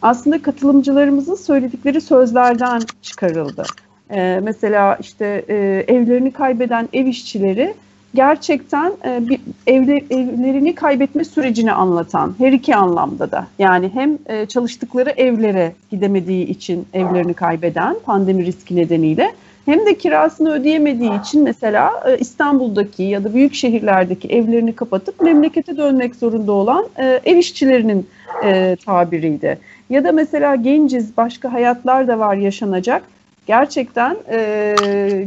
aslında 0.02 0.42
katılımcılarımızın 0.42 1.36
söyledikleri 1.36 2.02
sözlerden 2.02 2.82
çıkarıldı. 3.02 3.64
Ee, 4.12 4.40
mesela 4.44 4.98
işte 5.02 5.46
e, 5.48 5.56
evlerini 5.88 6.32
kaybeden 6.32 6.90
ev 6.94 7.06
işçileri 7.06 7.74
gerçekten 8.16 8.94
e, 9.06 9.30
bir 9.30 9.40
evler, 9.68 10.04
evlerini 10.10 10.76
kaybetme 10.76 11.24
sürecini 11.24 11.72
anlatan 11.72 12.36
her 12.38 12.52
iki 12.52 12.76
anlamda 12.76 13.32
da 13.32 13.48
yani 13.60 13.90
hem 13.94 14.18
e, 14.26 14.46
çalıştıkları 14.46 15.10
evlere 15.10 15.74
gidemediği 15.92 16.46
için 16.46 16.88
evlerini 16.94 17.34
kaybeden 17.34 17.96
pandemi 18.06 18.46
riski 18.46 18.76
nedeniyle 18.76 19.32
hem 19.68 19.86
de 19.86 19.98
kirasını 19.98 20.52
ödeyemediği 20.52 21.22
için 21.22 21.44
mesela 21.44 22.04
e, 22.08 22.18
İstanbul'daki 22.18 23.04
ya 23.04 23.24
da 23.24 23.34
büyük 23.34 23.54
şehirlerdeki 23.54 24.28
evlerini 24.28 24.76
kapatıp 24.76 25.22
memlekete 25.22 25.78
dönmek 25.78 26.16
zorunda 26.16 26.52
olan 26.52 26.88
e, 27.00 27.22
ev 27.26 27.38
işçilerinin 27.38 28.08
e, 28.44 28.78
tabiriydi. 28.86 29.60
Ya 29.90 30.04
da 30.04 30.12
mesela 30.12 30.56
genciz, 30.56 31.18
başka 31.18 31.54
hayatlar 31.54 32.08
da 32.08 32.20
var 32.20 32.36
yaşanacak. 32.36 33.04
Gerçekten 33.48 34.18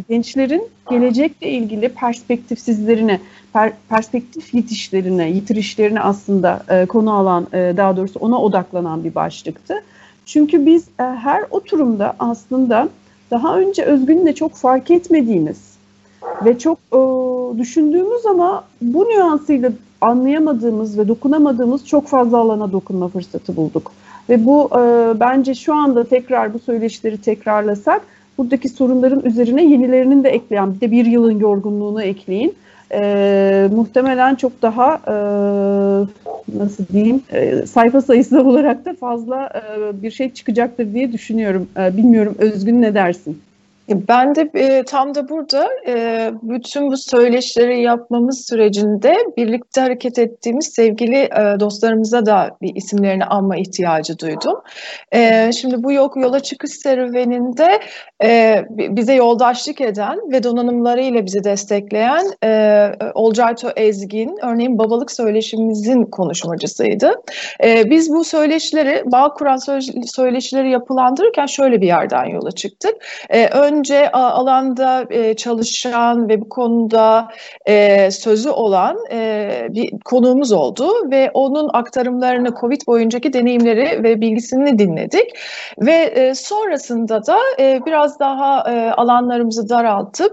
gençlerin 0.09 0.69
gelecekle 0.91 1.49
ilgili 1.49 1.89
perspektifsizlerine, 1.89 3.21
per, 3.53 3.73
perspektif 3.89 4.55
yitişlerine, 4.55 5.31
yitirişlerine 5.31 6.01
aslında 6.01 6.63
konu 6.89 7.15
alan, 7.15 7.47
daha 7.53 7.97
doğrusu 7.97 8.19
ona 8.19 8.41
odaklanan 8.41 9.05
bir 9.05 9.15
başlıktı. 9.15 9.75
Çünkü 10.27 10.67
biz 10.67 10.85
her 10.97 11.45
oturumda 11.51 12.17
aslında 12.19 12.89
daha 13.31 13.59
önce 13.59 13.83
Özgün'le 13.83 14.33
çok 14.33 14.53
fark 14.53 14.91
etmediğimiz 14.91 15.71
ve 16.45 16.59
çok 16.59 16.79
e, 16.93 16.99
düşündüğümüz 17.59 18.27
ama 18.27 18.65
bu 18.83 19.05
nüansıyla 19.05 19.73
anlayamadığımız 20.01 20.99
ve 20.99 21.09
dokunamadığımız 21.09 21.87
çok 21.87 22.07
fazla 22.07 22.39
alana 22.39 22.73
dokunma 22.73 23.09
fırsatı 23.09 23.57
bulduk. 23.57 23.93
Ve 24.29 24.47
bu 24.47 24.71
e, 24.73 24.81
bence 25.21 25.55
şu 25.55 25.75
anda 25.75 26.05
tekrar 26.05 26.55
bu 26.55 26.59
söyleşileri 26.59 27.19
tekrarlasak 27.19 28.03
buradaki 28.39 28.69
sorunların 28.69 29.21
üzerine 29.25 29.65
yenilerinin 29.65 30.25
de 30.25 30.29
ekleyen 30.29 30.75
bir 30.75 30.81
de 30.81 30.91
bir 30.91 31.07
yılın 31.07 31.39
yorgunluğunu 31.39 32.03
ekleyin. 32.03 32.55
E, 32.93 33.69
muhtemelen 33.73 34.35
çok 34.35 34.63
daha 34.63 34.95
e, 34.95 35.15
nasıl 36.59 36.89
diyeyim 36.93 37.23
e, 37.33 37.67
sayfa 37.67 38.01
sayısı 38.01 38.43
olarak 38.43 38.85
da 38.85 38.95
fazla 38.95 39.51
e, 39.55 40.03
bir 40.03 40.11
şey 40.11 40.33
çıkacaktır 40.33 40.95
diye 40.95 41.13
düşünüyorum. 41.13 41.69
E, 41.77 41.97
bilmiyorum 41.97 42.35
Özgün 42.39 42.83
ne 42.83 42.95
dersin? 42.95 43.43
Ben 43.95 44.35
de 44.35 44.51
e, 44.55 44.83
tam 44.83 45.15
da 45.15 45.29
burada 45.29 45.69
e, 45.87 46.31
bütün 46.43 46.91
bu 46.91 46.97
söyleşileri 46.97 47.83
yapmamız 47.83 48.47
sürecinde 48.47 49.17
birlikte 49.37 49.81
hareket 49.81 50.19
ettiğimiz 50.19 50.67
sevgili 50.67 51.17
e, 51.17 51.61
dostlarımıza 51.61 52.27
da 52.27 52.57
bir 52.63 52.77
isimlerini 52.77 53.25
anma 53.25 53.57
ihtiyacı 53.57 54.19
duydum. 54.19 54.61
E, 55.13 55.53
şimdi 55.53 55.83
bu 55.83 55.93
yok 55.93 56.17
yola 56.17 56.41
çıkış 56.41 56.71
serüveninde 56.71 57.81
e, 58.23 58.65
bize 58.71 59.15
yoldaşlık 59.15 59.81
eden 59.81 60.33
ve 60.33 60.43
donanımlarıyla 60.43 61.27
bizi 61.27 61.45
destekleyen 61.45 62.25
e, 62.45 62.93
Olcayto 63.15 63.71
Ezgin 63.77 64.39
örneğin 64.43 64.79
babalık 64.79 65.13
söyleşimizin 65.13 66.05
konuşmacısıydı. 66.05 67.13
E, 67.65 67.91
biz 67.91 68.13
bu 68.13 68.25
söyleşileri, 68.25 69.03
bağ 69.07 69.35
kuran 69.35 69.57
söyleşileri 70.07 70.71
yapılandırırken 70.71 71.47
şöyle 71.47 71.81
bir 71.81 71.87
yerden 71.87 72.25
yola 72.25 72.53
çıktık. 72.53 72.95
E, 73.31 73.47
ön 73.47 73.80
önce 73.81 74.13
alanda 74.13 75.07
e, 75.11 75.35
çalışan 75.35 76.29
ve 76.29 76.41
bu 76.41 76.49
konuda 76.49 77.29
e, 77.67 78.11
sözü 78.11 78.51
olan 78.51 78.99
e, 79.13 79.51
bir 79.71 79.91
konuğumuz 80.05 80.53
oldu 80.53 81.11
ve 81.11 81.31
onun 81.35 81.71
aktarımlarını 81.73 82.55
COVID 82.61 82.87
boyuncaki 82.87 83.33
deneyimleri 83.33 84.03
ve 84.03 84.21
bilgisini 84.21 84.79
dinledik 84.79 85.39
ve 85.79 86.35
sonrasında 86.35 87.27
da 87.27 87.39
biraz 87.59 88.21
daha 88.21 88.65
alanlarımızı 88.97 89.69
daraltıp 89.69 90.33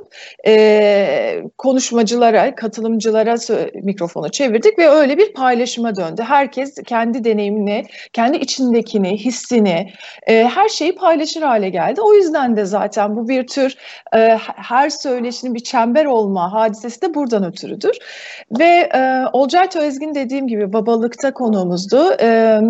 konuşmacılara, 1.58 2.56
katılımcılara 2.56 3.36
mikrofonu 3.84 4.30
çevirdik 4.30 4.80
ve 4.80 4.90
öyle 4.90 5.18
bir 5.18 5.34
paylaşıma 5.34 5.96
döndü. 5.96 6.22
Herkes 6.28 6.76
kendi 6.86 7.24
deneyimini, 7.24 7.86
kendi 8.14 8.38
içindekini, 8.38 9.18
hissini, 9.18 9.90
her 10.28 10.70
şeyi 10.70 10.96
paylaşır 10.96 11.42
hale 11.42 11.70
geldi. 11.70 12.02
O 12.02 12.14
yüzden 12.14 12.58
de 12.58 12.66
zaten 12.66 13.16
bu 13.16 13.28
bir 13.28 13.37
bir 13.38 13.48
tür 13.48 13.76
e, 14.16 14.38
her 14.56 14.90
söyleşinin 14.90 15.56
bir 15.56 15.60
çember 15.60 16.06
olma 16.06 16.54
hadisesi 16.54 17.02
de 17.02 17.14
buradan 17.14 17.46
ötürüdür. 17.46 17.98
Ve 18.60 18.90
e, 18.96 19.24
Olcay 19.34 19.68
Özgin 19.76 20.16
dediğim 20.16 20.48
gibi 20.48 20.74
babalıkta 20.74 21.34
konuğumuzdu. 21.34 22.16
E, 22.22 22.62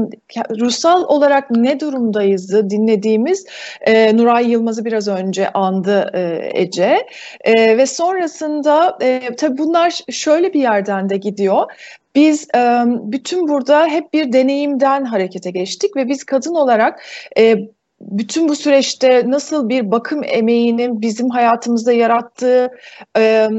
ruhsal 0.59 1.03
olarak 1.03 1.51
ne 1.51 1.79
durumdayızı 1.79 2.69
dinlediğimiz 2.69 3.45
e, 3.81 4.17
Nuray 4.17 4.51
Yılmaz'ı 4.51 4.85
biraz 4.85 5.07
önce 5.07 5.49
andı 5.49 6.11
e, 6.13 6.51
Ece. 6.53 7.07
E, 7.41 7.77
ve 7.77 7.85
sonrasında 7.85 8.97
e, 9.01 9.35
tabii 9.37 9.57
bunlar 9.57 9.99
şöyle 10.09 10.53
bir 10.53 10.61
yerden 10.61 11.09
de 11.09 11.17
gidiyor. 11.17 11.71
Biz 12.15 12.47
e, 12.55 12.83
bütün 12.87 13.47
burada 13.47 13.87
hep 13.87 14.13
bir 14.13 14.33
deneyimden 14.33 15.05
harekete 15.05 15.51
geçtik 15.51 15.95
ve 15.95 16.07
biz 16.07 16.23
kadın 16.23 16.55
olarak 16.55 17.03
e, 17.37 17.55
bütün 18.01 18.49
bu 18.49 18.55
süreçte 18.55 19.23
nasıl 19.25 19.69
bir 19.69 19.91
bakım 19.91 20.21
emeğinin 20.23 21.01
bizim 21.01 21.29
hayatımızda 21.29 21.93
yarattığı 21.93 22.71
e, 23.17 23.49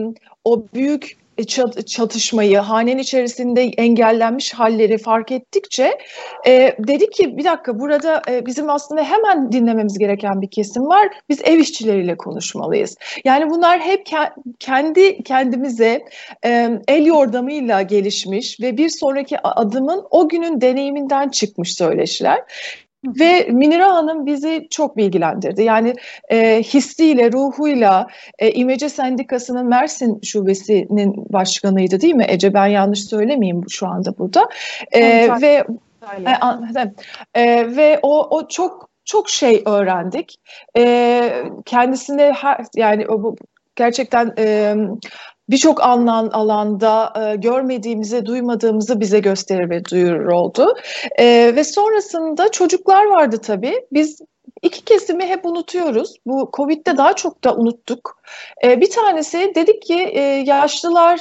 o 0.44 0.64
büyük 0.74 1.18
çatışmayı, 1.86 2.58
hanenin 2.58 2.98
içerisinde 2.98 3.62
engellenmiş 3.62 4.54
halleri 4.54 4.98
fark 4.98 5.32
ettikçe 5.32 5.98
e, 6.46 6.76
dedi 6.78 7.10
ki 7.10 7.36
bir 7.36 7.44
dakika 7.44 7.80
burada 7.80 8.22
e, 8.30 8.46
bizim 8.46 8.70
aslında 8.70 9.04
hemen 9.04 9.52
dinlememiz 9.52 9.98
gereken 9.98 10.42
bir 10.42 10.50
kesim 10.50 10.86
var. 10.86 11.08
Biz 11.28 11.40
ev 11.44 11.58
işçileriyle 11.58 12.16
konuşmalıyız. 12.16 12.96
Yani 13.24 13.50
bunlar 13.50 13.80
hep 13.80 14.06
ke- 14.06 14.32
kendi 14.58 15.22
kendimize 15.22 16.04
e, 16.44 16.70
el 16.88 17.06
yordamıyla 17.06 17.82
gelişmiş 17.82 18.60
ve 18.60 18.76
bir 18.76 18.88
sonraki 18.88 19.40
adımın 19.42 20.04
o 20.10 20.28
günün 20.28 20.60
deneyiminden 20.60 21.28
çıkmış 21.28 21.76
söyleşiler. 21.76 22.38
Ve 23.20 23.48
Minira 23.50 23.94
Hanım 23.94 24.26
bizi 24.26 24.66
çok 24.70 24.96
bilgilendirdi. 24.96 25.62
Yani 25.62 25.94
e, 26.28 26.62
hissiyle, 26.62 27.32
ruhuyla 27.32 28.06
e, 28.38 28.50
İmece 28.50 28.88
Sendikası'nın 28.88 29.66
Mersin 29.66 30.20
Şubesi'nin 30.22 31.32
başkanıydı 31.32 32.00
değil 32.00 32.14
mi 32.14 32.26
Ece? 32.28 32.54
Ben 32.54 32.66
yanlış 32.66 33.04
söylemeyeyim 33.04 33.64
şu 33.68 33.86
anda 33.86 34.18
burada. 34.18 34.48
E, 34.92 35.28
ve 35.40 35.64
e, 36.26 36.30
e, 37.34 37.76
ve 37.76 37.98
o, 38.02 38.36
o 38.36 38.48
çok 38.48 38.88
çok 39.04 39.28
şey 39.28 39.62
öğrendik. 39.66 40.36
E, 40.76 41.44
kendisine 41.64 42.32
her, 42.36 42.64
yani 42.76 43.08
o, 43.08 43.36
gerçekten 43.76 44.34
e, 44.38 44.74
birçok 45.48 45.82
alan, 45.82 46.28
alanda 46.32 47.12
e, 47.16 47.36
görmediğimizi, 47.36 48.26
duymadığımızı 48.26 49.00
bize 49.00 49.18
gösterir 49.18 49.70
ve 49.70 49.84
duyurur 49.84 50.26
oldu. 50.26 50.74
E, 51.18 51.52
ve 51.56 51.64
sonrasında 51.64 52.50
çocuklar 52.50 53.04
vardı 53.04 53.40
tabii. 53.42 53.86
Biz 53.92 54.20
iki 54.62 54.84
kesimi 54.84 55.26
hep 55.26 55.46
unutuyoruz. 55.46 56.14
Bu 56.26 56.50
Covid'de 56.56 56.96
daha 56.96 57.12
çok 57.12 57.44
da 57.44 57.56
unuttuk. 57.56 58.22
E, 58.64 58.80
bir 58.80 58.90
tanesi 58.90 59.52
dedik 59.54 59.82
ki 59.82 60.10
e, 60.12 60.20
yaşlılar 60.46 61.20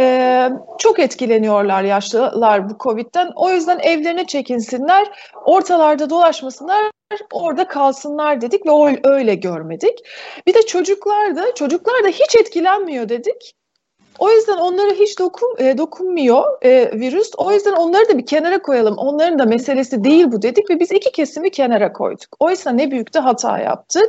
e, 0.00 0.48
çok 0.78 0.98
etkileniyorlar 0.98 1.82
yaşlılar 1.82 2.70
bu 2.70 2.78
Covid'den. 2.80 3.32
O 3.36 3.50
yüzden 3.50 3.78
evlerine 3.78 4.26
çekinsinler, 4.26 5.08
ortalarda 5.44 6.10
dolaşmasınlar, 6.10 6.90
orada 7.32 7.68
kalsınlar 7.68 8.40
dedik 8.40 8.66
ve 8.66 9.00
öyle 9.04 9.34
görmedik. 9.34 9.98
Bir 10.46 10.54
de 10.54 10.62
çocuklar 10.62 11.36
da, 11.36 11.54
çocuklar 11.54 12.04
da 12.04 12.08
hiç 12.08 12.36
etkilenmiyor 12.36 13.08
dedik. 13.08 13.54
O 14.18 14.30
yüzden 14.30 14.56
onlara 14.56 14.92
hiç 14.92 15.18
dokun, 15.18 15.56
e, 15.58 15.78
dokunmuyor 15.78 16.44
e, 16.62 17.00
virüs. 17.00 17.30
O 17.36 17.52
yüzden 17.52 17.72
onları 17.72 18.08
da 18.08 18.18
bir 18.18 18.26
kenara 18.26 18.62
koyalım. 18.62 18.98
Onların 18.98 19.38
da 19.38 19.44
meselesi 19.44 20.04
değil 20.04 20.26
bu 20.32 20.42
dedik 20.42 20.70
ve 20.70 20.80
biz 20.80 20.92
iki 20.92 21.12
kesimi 21.12 21.50
kenara 21.50 21.92
koyduk. 21.92 22.36
Oysa 22.40 22.70
ne 22.70 22.90
büyük 22.90 23.14
de 23.14 23.18
hata 23.18 23.58
yaptık. 23.58 24.04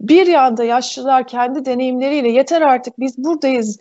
Bir 0.00 0.26
yanda 0.26 0.64
yaşlılar 0.64 1.26
kendi 1.26 1.64
deneyimleriyle 1.64 2.28
yeter 2.28 2.62
artık 2.62 2.98
biz 2.98 3.18
buradayız 3.18 3.78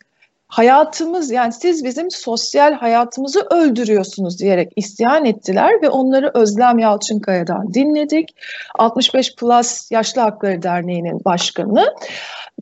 hayatımız 0.47 1.31
yani 1.31 1.53
siz 1.53 1.83
bizim 1.83 2.11
sosyal 2.11 2.73
hayatımızı 2.73 3.47
öldürüyorsunuz 3.49 4.39
diyerek 4.39 4.71
isyan 4.75 5.25
ettiler 5.25 5.81
ve 5.81 5.89
onları 5.89 6.31
Özlem 6.33 6.79
Yalçınkaya'dan 6.79 7.73
dinledik. 7.73 8.29
65 8.75 9.35
Plus 9.35 9.91
Yaşlı 9.91 10.21
Hakları 10.21 10.61
Derneği'nin 10.61 11.25
başkanı 11.25 11.85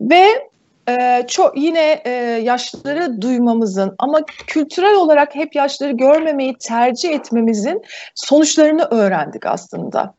ve 0.01 0.50
e, 0.91 1.27
çok 1.27 1.57
yine 1.57 2.01
e, 2.05 2.11
yaşlıları 2.43 3.21
duymamızın 3.21 3.95
ama 3.99 4.19
kültürel 4.47 4.95
olarak 4.95 5.35
hep 5.35 5.55
yaşları 5.55 5.91
görmemeyi 5.91 6.55
tercih 6.59 7.09
etmemizin 7.09 7.81
sonuçlarını 8.15 8.83
öğrendik 8.91 9.45
aslında. 9.45 10.13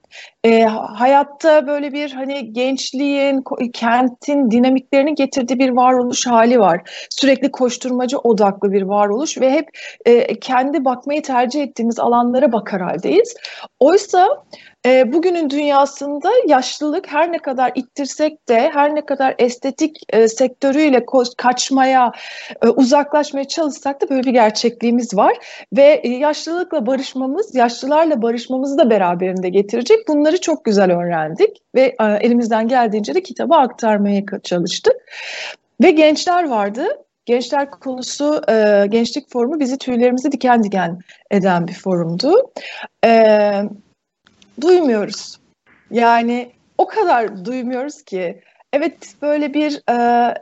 E, 0.44 0.62
hayatta 0.64 1.66
böyle 1.66 1.92
bir 1.92 2.12
hani 2.12 2.52
gençliğin, 2.52 3.44
kentin 3.72 4.50
dinamiklerini 4.50 5.14
getirdiği 5.14 5.58
bir 5.58 5.70
varoluş 5.70 6.26
hali 6.26 6.58
var. 6.58 7.06
Sürekli 7.10 7.50
koşturmacı 7.50 8.18
odaklı 8.18 8.72
bir 8.72 8.82
varoluş 8.82 9.40
ve 9.40 9.50
hep 9.50 9.68
e, 10.04 10.40
kendi 10.40 10.84
bakmayı 10.84 11.22
tercih 11.22 11.62
ettiğimiz 11.62 11.98
alanlara 11.98 12.52
bakar 12.52 12.82
haldeyiz. 12.82 13.34
Oysa 13.80 14.28
e, 14.86 15.12
bugünün 15.12 15.50
dünyasında 15.50 16.30
yaşlılık 16.46 17.12
her 17.12 17.32
ne 17.32 17.38
kadar 17.38 17.72
ittirsek 17.74 18.48
de 18.48 18.70
her 18.70 18.94
ne 18.94 19.06
kadar 19.06 19.34
estetik 19.38 19.96
e, 20.08 20.28
sektörüyle 20.28 21.06
kaçmaya, 21.36 22.12
e, 22.62 22.68
uzaklaşmaya 22.68 23.48
çalışsak 23.48 24.00
da 24.00 24.10
böyle 24.10 24.22
bir 24.22 24.32
gerçekliğimiz 24.32 25.16
var. 25.16 25.36
Ve 25.76 26.00
e, 26.02 26.08
yaşlılıkla 26.08 26.86
barışmamız, 26.86 27.54
yaşlılarla 27.54 28.22
barışmamızı 28.22 28.78
da 28.78 28.90
beraberinde 28.90 29.48
getirecek. 29.48 30.08
Bunları 30.08 30.40
çok 30.40 30.64
güzel 30.64 30.92
öğrendik 30.92 31.62
ve 31.74 31.96
e, 32.00 32.04
elimizden 32.20 32.68
geldiğince 32.68 33.14
de 33.14 33.22
kitaba 33.22 33.56
aktarmaya 33.56 34.22
çalıştık. 34.42 34.96
Ve 35.82 35.90
gençler 35.90 36.48
vardı. 36.48 36.86
Gençler 37.26 37.70
konusu, 37.70 38.42
e, 38.48 38.86
gençlik 38.88 39.32
forumu 39.32 39.60
bizi 39.60 39.78
tüylerimizi 39.78 40.32
diken 40.32 40.62
diken 40.62 40.98
eden 41.30 41.68
bir 41.68 41.74
forumdu. 41.74 42.52
Evet 43.02 43.70
duymuyoruz. 44.60 45.38
Yani 45.90 46.52
o 46.78 46.86
kadar 46.86 47.44
duymuyoruz 47.44 48.02
ki. 48.02 48.42
Evet 48.72 49.14
böyle 49.22 49.54
bir 49.54 49.82
e, 49.90 50.34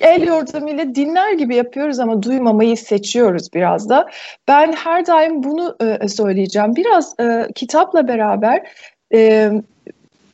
el 0.00 0.26
yordamıyla 0.26 0.94
dinler 0.94 1.32
gibi 1.32 1.56
yapıyoruz 1.56 2.00
ama 2.00 2.22
duymamayı 2.22 2.76
seçiyoruz 2.76 3.52
biraz 3.54 3.88
da. 3.88 4.10
Ben 4.48 4.72
her 4.72 5.06
daim 5.06 5.42
bunu 5.42 5.76
e, 5.80 6.08
söyleyeceğim. 6.08 6.76
Biraz 6.76 7.20
e, 7.20 7.48
kitapla 7.54 8.08
beraber 8.08 8.66
e, 9.14 9.52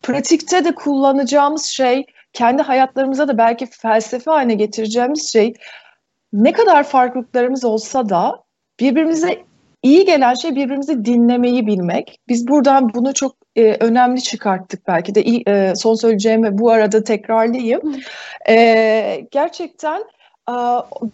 pratikte 0.03 0.65
de 0.65 0.75
kullanacağımız 0.75 1.65
şey, 1.65 2.07
kendi 2.33 2.63
hayatlarımıza 2.63 3.29
da 3.29 3.39
belki 3.39 3.67
felsefe 3.67 4.31
haline 4.31 4.55
getireceğimiz 4.55 5.33
şey 5.33 5.55
ne 6.33 6.53
kadar 6.53 6.85
farklılıklarımız 6.85 7.65
olsa 7.65 8.09
da 8.09 8.43
birbirimize 8.81 9.45
iyi 9.83 10.05
gelen 10.05 10.35
şey 10.35 10.51
birbirimizi 10.51 11.05
dinlemeyi 11.05 11.67
bilmek. 11.67 12.21
Biz 12.29 12.49
buradan 12.49 12.95
bunu 12.95 13.15
çok 13.15 13.37
e, 13.57 13.77
önemli 13.81 14.23
çıkarttık 14.23 14.89
belki 14.89 15.15
de 15.15 15.21
e, 15.21 15.75
son 15.77 15.95
söyleyeceğimi 15.95 16.59
bu 16.59 16.71
arada 16.71 17.05
tekrarlayayım. 17.05 17.97
E, 18.49 19.27
gerçekten 19.31 20.05
e, 20.51 20.55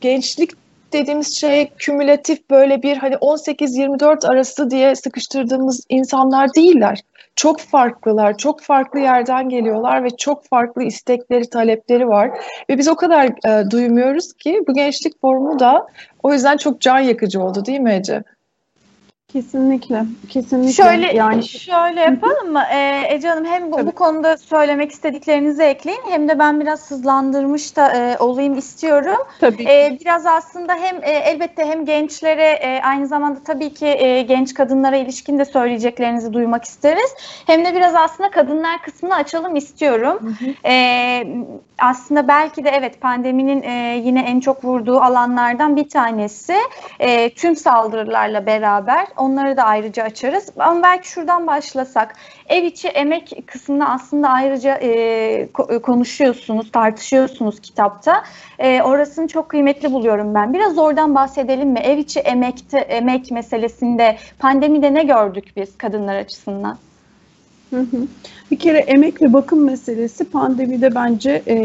gençlik 0.01 0.51
dediğimiz 0.93 1.37
şey 1.37 1.69
kümülatif 1.79 2.51
böyle 2.51 2.83
bir 2.83 2.97
hani 2.97 3.15
18-24 3.15 4.29
arası 4.29 4.71
diye 4.71 4.95
sıkıştırdığımız 4.95 5.87
insanlar 5.89 6.55
değiller. 6.55 7.01
Çok 7.37 7.61
farklılar, 7.61 8.39
çok 8.39 8.61
farklı 8.61 9.01
yerden 9.01 9.49
geliyorlar 9.49 10.05
ve 10.05 10.11
çok 10.11 10.45
farklı 10.45 10.83
istekleri, 10.83 11.51
talepleri 11.51 12.09
var. 12.09 12.31
Ve 12.71 12.79
biz 12.79 12.89
o 12.89 12.97
kadar 12.97 13.27
e, 13.27 13.71
duymuyoruz 13.71 14.33
ki 14.33 14.61
bu 14.69 14.75
gençlik 14.75 15.21
formu 15.21 15.59
da 15.59 15.87
o 16.23 16.33
yüzden 16.33 16.57
çok 16.57 16.81
can 16.81 16.99
yakıcı 16.99 17.43
oldu 17.43 17.65
değil 17.65 17.81
mi 17.81 17.95
Ece? 17.95 18.23
Kesinlikle, 19.37 20.05
kesinlikle. 20.29 20.73
Şöyle 20.73 21.13
yani 21.13 21.49
şöyle 21.49 22.01
yapalım 22.01 22.53
mı? 22.53 22.63
Ee, 22.75 23.03
Ece 23.09 23.29
Hanım 23.29 23.45
hem 23.45 23.73
bu, 23.73 23.87
bu 23.87 23.93
konuda 23.93 24.37
söylemek 24.37 24.93
istediklerinizi 24.93 25.63
ekleyin 25.63 26.01
hem 26.09 26.29
de 26.29 26.39
ben 26.39 26.61
biraz 26.61 26.91
hızlandırmış 26.91 27.77
da 27.77 27.93
e, 27.93 28.19
olayım 28.19 28.59
istiyorum. 28.59 29.17
Tabii. 29.41 29.63
Ee, 29.63 29.99
biraz 30.01 30.27
aslında 30.27 30.75
hem 30.75 30.97
e, 30.97 31.11
elbette 31.11 31.65
hem 31.65 31.85
gençlere 31.85 32.43
e, 32.43 32.81
aynı 32.83 33.07
zamanda 33.07 33.39
tabii 33.45 33.75
ki 33.75 33.87
e, 33.87 34.23
genç 34.23 34.55
kadınlara 34.55 34.97
ilişkin 34.97 35.39
de 35.39 35.45
söyleyeceklerinizi 35.45 36.33
duymak 36.33 36.65
isteriz. 36.65 37.15
Hem 37.47 37.65
de 37.65 37.75
biraz 37.75 37.95
aslında 37.95 38.31
kadınlar 38.31 38.83
kısmını 38.83 39.15
açalım 39.15 39.57
istiyorum. 39.57 40.19
Hı 40.21 40.45
hı. 40.45 40.69
Ee, 40.69 41.27
aslında 41.79 42.29
belki 42.29 42.65
de 42.65 42.71
evet 42.71 43.01
pandeminin 43.01 43.63
e, 43.63 44.03
yine 44.05 44.21
en 44.21 44.41
çok 44.41 44.65
vurduğu 44.65 45.01
alanlardan 45.01 45.77
bir 45.77 45.89
tanesi 45.89 46.57
e, 47.01 47.31
tüm 47.31 47.57
saldırılarla 47.57 48.47
beraber 48.47 49.07
onları 49.27 49.57
da 49.57 49.63
ayrıca 49.63 50.03
açarız. 50.03 50.51
Ama 50.59 50.83
belki 50.83 51.09
şuradan 51.09 51.47
başlasak. 51.47 52.15
Ev 52.49 52.65
içi 52.65 52.89
emek 52.89 53.43
kısmında 53.47 53.89
aslında 53.89 54.29
ayrıca 54.29 54.79
e, 54.83 55.49
konuşuyorsunuz, 55.83 56.73
tartışıyorsunuz 56.73 57.61
kitapta. 57.61 58.23
E, 58.59 58.83
orasını 58.83 59.29
çok 59.29 59.49
kıymetli 59.49 59.93
buluyorum 59.93 60.35
ben. 60.35 60.53
Biraz 60.53 60.79
oradan 60.79 61.15
bahsedelim 61.15 61.71
mi? 61.71 61.79
Ev 61.79 61.99
içi 61.99 62.21
emekte, 62.21 62.79
emek 62.79 63.31
meselesinde 63.31 64.17
pandemide 64.39 64.95
ne 64.95 65.03
gördük 65.03 65.45
biz 65.57 65.79
kadınlar 65.79 66.17
açısından? 66.17 66.79
Bir 68.51 68.59
kere 68.59 68.79
emek 68.79 69.23
ve 69.23 69.33
bakım 69.33 69.65
meselesi 69.65 70.25
pandemide 70.25 70.95
bence 70.95 71.43
e, 71.47 71.57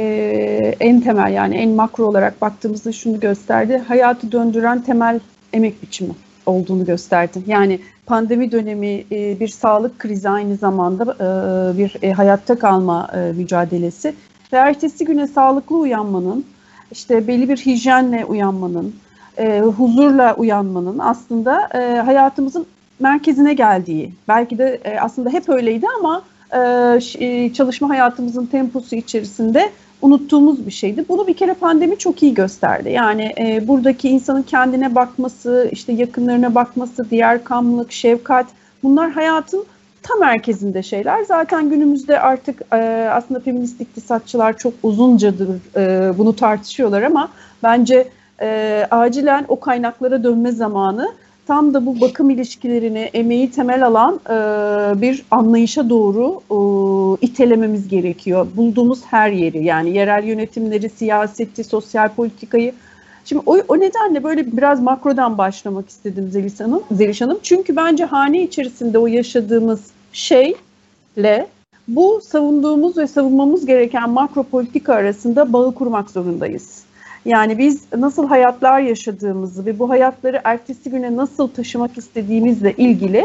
en 0.79 1.01
temel 1.01 1.33
yani 1.33 1.55
en 1.55 1.69
makro 1.69 2.05
olarak 2.05 2.41
baktığımızda 2.41 2.91
şunu 2.91 3.19
gösterdi. 3.19 3.81
Hayatı 3.87 4.31
döndüren 4.31 4.81
temel 4.81 5.19
emek 5.53 5.81
biçimi 5.81 6.13
olduğunu 6.45 6.85
gösterdi. 6.85 7.41
Yani 7.47 7.79
pandemi 8.05 8.51
dönemi 8.51 9.03
e, 9.11 9.39
bir 9.39 9.47
sağlık 9.47 9.99
krizi 9.99 10.29
aynı 10.29 10.55
zamanda 10.55 11.03
e, 11.03 11.77
bir 11.77 11.97
e, 12.01 12.11
hayatta 12.11 12.59
kalma 12.59 13.09
mücadelesi 13.35 14.15
ve 14.53 14.57
ertesi 14.57 15.05
güne 15.05 15.27
sağlıklı 15.27 15.77
uyanmanın, 15.77 16.45
işte 16.91 17.27
belli 17.27 17.49
bir 17.49 17.57
hijyenle 17.57 18.25
uyanmanın, 18.25 18.95
huzurla 19.77 20.35
uyanmanın 20.35 20.99
aslında 20.99 21.69
hayatımızın 22.05 22.65
merkezine 22.99 23.53
geldiği, 23.53 24.13
belki 24.27 24.57
de 24.57 24.81
aslında 25.01 25.29
hep 25.29 25.49
öyleydi 25.49 25.85
ama 25.99 26.21
çalışma 27.53 27.89
hayatımızın 27.89 28.45
temposu 28.45 28.95
içerisinde 28.95 29.69
unuttuğumuz 30.01 30.65
bir 30.65 30.71
şeydi. 30.71 31.05
Bunu 31.09 31.27
bir 31.27 31.33
kere 31.33 31.53
pandemi 31.53 31.97
çok 31.97 32.23
iyi 32.23 32.33
gösterdi. 32.33 32.91
Yani 32.91 33.33
e, 33.37 33.67
buradaki 33.67 34.09
insanın 34.09 34.43
kendine 34.43 34.95
bakması, 34.95 35.69
işte 35.71 35.93
yakınlarına 35.93 36.55
bakması, 36.55 37.09
diğer 37.09 37.43
kamlık, 37.43 37.91
şefkat 37.91 38.45
bunlar 38.83 39.11
hayatın 39.11 39.65
tam 40.03 40.19
merkezinde 40.19 40.83
şeyler. 40.83 41.23
Zaten 41.23 41.69
günümüzde 41.69 42.19
artık 42.19 42.61
e, 42.73 43.09
aslında 43.11 43.39
feminist 43.39 43.81
iktisatçılar 43.81 44.57
çok 44.57 44.73
uzuncadır 44.83 45.49
e, 45.75 46.17
bunu 46.17 46.35
tartışıyorlar 46.35 47.01
ama 47.01 47.29
bence 47.63 48.07
e, 48.41 48.87
acilen 48.91 49.45
o 49.47 49.59
kaynaklara 49.59 50.23
dönme 50.23 50.51
zamanı 50.51 51.11
tam 51.51 51.73
da 51.73 51.85
bu 51.85 52.01
bakım 52.01 52.29
ilişkilerini, 52.29 53.09
emeği 53.13 53.51
temel 53.51 53.85
alan 53.85 54.19
e, 54.25 54.35
bir 55.01 55.23
anlayışa 55.31 55.89
doğru 55.89 56.41
e, 56.51 56.57
itelememiz 57.25 57.87
gerekiyor. 57.87 58.47
Bulduğumuz 58.55 59.05
her 59.05 59.31
yeri 59.31 59.63
yani 59.63 59.89
yerel 59.97 60.23
yönetimleri, 60.23 60.89
siyaseti, 60.89 61.63
sosyal 61.63 62.09
politikayı. 62.09 62.73
Şimdi 63.25 63.43
o, 63.45 63.57
o 63.67 63.79
nedenle 63.79 64.23
böyle 64.23 64.57
biraz 64.57 64.81
makrodan 64.81 65.37
başlamak 65.37 65.89
istedim 65.89 66.29
Zeliş 66.31 66.59
Hanım, 66.59 66.83
Zeliş 66.91 67.21
Hanım. 67.21 67.39
Çünkü 67.43 67.75
bence 67.75 68.05
hane 68.05 68.43
içerisinde 68.43 68.97
o 68.97 69.07
yaşadığımız 69.07 69.81
şeyle 70.13 71.47
bu 71.87 72.21
savunduğumuz 72.21 72.97
ve 72.97 73.07
savunmamız 73.07 73.65
gereken 73.65 74.09
makro 74.09 74.43
politika 74.43 74.93
arasında 74.93 75.53
bağı 75.53 75.73
kurmak 75.75 76.09
zorundayız. 76.09 76.83
Yani 77.25 77.57
biz 77.57 77.83
nasıl 77.97 78.27
hayatlar 78.27 78.79
yaşadığımızı 78.79 79.65
ve 79.65 79.79
bu 79.79 79.89
hayatları 79.89 80.41
ertesi 80.43 80.89
güne 80.89 81.15
nasıl 81.15 81.47
taşımak 81.47 81.97
istediğimizle 81.97 82.73
ilgili 82.77 83.23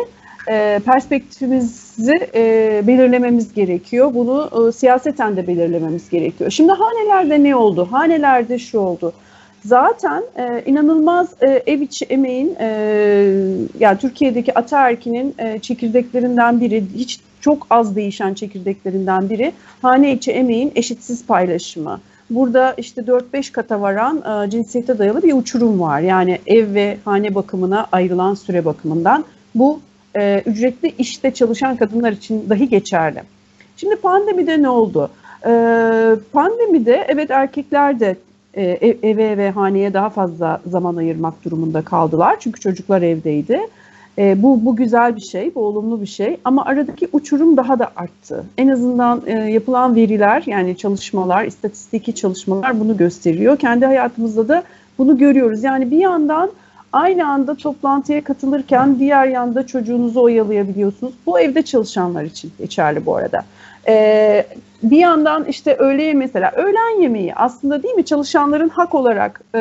e, 0.48 0.80
perspektifimizi 0.84 2.12
e, 2.34 2.82
belirlememiz 2.86 3.54
gerekiyor. 3.54 4.14
Bunu 4.14 4.68
e, 4.68 4.72
siyaseten 4.72 5.36
de 5.36 5.46
belirlememiz 5.46 6.10
gerekiyor. 6.10 6.50
Şimdi 6.50 6.72
hanelerde 6.72 7.42
ne 7.44 7.56
oldu? 7.56 7.88
Hanelerde 7.90 8.58
şu 8.58 8.78
oldu. 8.78 9.12
Zaten 9.64 10.22
inanılmaz 10.66 11.28
ev 11.66 11.80
içi 11.80 12.04
emeğin, 12.04 12.56
yani 13.78 13.98
Türkiye'deki 13.98 14.58
ataerkinin 14.58 15.34
çekirdeklerinden 15.62 16.60
biri, 16.60 16.84
hiç 16.96 17.20
çok 17.40 17.66
az 17.70 17.96
değişen 17.96 18.34
çekirdeklerinden 18.34 19.30
biri, 19.30 19.52
hane 19.82 20.12
içi 20.12 20.32
emeğin 20.32 20.72
eşitsiz 20.74 21.26
paylaşımı. 21.26 22.00
Burada 22.30 22.74
işte 22.78 23.02
4-5 23.02 23.52
kata 23.52 23.80
varan 23.80 24.44
e, 24.46 24.50
cinsiyete 24.50 24.98
dayalı 24.98 25.22
bir 25.22 25.32
uçurum 25.32 25.80
var. 25.80 26.00
Yani 26.00 26.38
ev 26.46 26.74
ve 26.74 26.98
hane 27.04 27.34
bakımına 27.34 27.86
ayrılan 27.92 28.34
süre 28.34 28.64
bakımından. 28.64 29.24
Bu 29.54 29.80
e, 30.16 30.42
ücretli 30.46 30.94
işte 30.98 31.34
çalışan 31.34 31.76
kadınlar 31.76 32.12
için 32.12 32.50
dahi 32.50 32.68
geçerli. 32.68 33.22
Şimdi 33.76 33.96
pandemide 33.96 34.62
ne 34.62 34.68
oldu? 34.68 35.10
E, 35.46 35.50
pandemide 36.32 37.06
evet 37.08 37.30
erkekler 37.30 38.00
de 38.00 38.16
e, 38.54 38.62
eve 39.02 39.36
ve 39.36 39.50
haneye 39.50 39.94
daha 39.94 40.10
fazla 40.10 40.60
zaman 40.66 40.96
ayırmak 40.96 41.44
durumunda 41.44 41.82
kaldılar. 41.82 42.36
Çünkü 42.40 42.60
çocuklar 42.60 43.02
evdeydi. 43.02 43.60
E, 44.18 44.42
bu, 44.42 44.64
bu 44.64 44.76
güzel 44.76 45.16
bir 45.16 45.20
şey, 45.20 45.54
bu 45.54 45.60
olumlu 45.60 46.00
bir 46.00 46.06
şey 46.06 46.36
ama 46.44 46.64
aradaki 46.64 47.08
uçurum 47.12 47.56
daha 47.56 47.78
da 47.78 47.90
arttı. 47.96 48.44
En 48.58 48.68
azından 48.68 49.22
e, 49.26 49.32
yapılan 49.32 49.94
veriler 49.96 50.42
yani 50.46 50.76
çalışmalar, 50.76 51.44
istatistiki 51.44 52.14
çalışmalar 52.14 52.80
bunu 52.80 52.96
gösteriyor. 52.96 53.56
Kendi 53.56 53.86
hayatımızda 53.86 54.48
da 54.48 54.62
bunu 54.98 55.18
görüyoruz. 55.18 55.64
Yani 55.64 55.90
bir 55.90 55.98
yandan 55.98 56.50
aynı 56.96 57.28
anda 57.28 57.54
toplantıya 57.54 58.24
katılırken 58.24 58.98
diğer 58.98 59.26
yanda 59.26 59.66
çocuğunuzu 59.66 60.22
oyalayabiliyorsunuz. 60.22 61.14
Bu 61.26 61.40
evde 61.40 61.62
çalışanlar 61.62 62.24
için 62.24 62.52
geçerli 62.58 63.06
bu 63.06 63.16
arada. 63.16 63.44
Ee, 63.88 64.46
bir 64.82 64.98
yandan 64.98 65.44
işte 65.44 65.76
öğle 65.76 66.14
mesela 66.14 66.52
öğlen 66.56 67.02
yemeği 67.02 67.34
aslında 67.34 67.82
değil 67.82 67.94
mi 67.94 68.04
çalışanların 68.04 68.68
hak 68.68 68.94
olarak 68.94 69.40
e, 69.54 69.58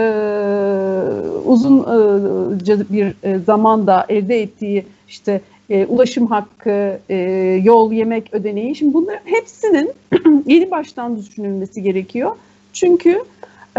uzun 1.46 1.80
e, 1.80 2.94
bir 2.94 3.14
e, 3.24 3.40
zamanda 3.40 4.06
elde 4.10 4.42
ettiği 4.42 4.86
işte 5.08 5.42
e, 5.70 5.86
ulaşım 5.86 6.28
hakkı, 6.28 7.00
e, 7.10 7.16
yol, 7.64 7.92
yemek 7.92 8.34
ödeneği. 8.34 8.76
Şimdi 8.76 8.94
bunların 8.94 9.26
hepsinin 9.26 9.92
yeni 10.46 10.72
baştan 10.72 11.18
düşünülmesi 11.18 11.84
gerekiyor. 11.84 12.36
Çünkü 12.74 13.24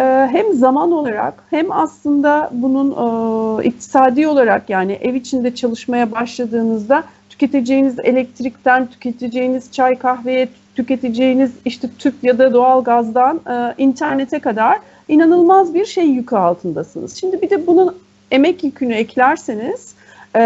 hem 0.02 0.52
zaman 0.52 0.92
olarak 0.92 1.34
hem 1.50 1.72
aslında 1.72 2.50
bunun 2.52 2.90
e, 2.90 3.64
iktisadi 3.64 4.28
olarak 4.28 4.70
yani 4.70 4.92
ev 4.92 5.14
içinde 5.14 5.54
çalışmaya 5.54 6.12
başladığınızda 6.12 7.04
tüketeceğiniz 7.30 7.98
elektrikten, 7.98 8.86
tüketeceğiniz 8.86 9.72
çay 9.72 9.98
kahveye, 9.98 10.48
tüketeceğiniz 10.74 11.52
işte 11.64 11.88
tüp 11.98 12.14
ya 12.22 12.38
da 12.38 12.52
doğal 12.52 12.84
gazdan 12.84 13.40
e, 13.50 13.74
internete 13.78 14.38
kadar 14.38 14.78
inanılmaz 15.08 15.74
bir 15.74 15.84
şey 15.84 16.04
yükü 16.04 16.36
altındasınız. 16.36 17.16
Şimdi 17.16 17.42
bir 17.42 17.50
de 17.50 17.66
bunun 17.66 17.96
emek 18.30 18.64
yükünü 18.64 18.94
eklerseniz 18.94 19.94
e, 20.36 20.40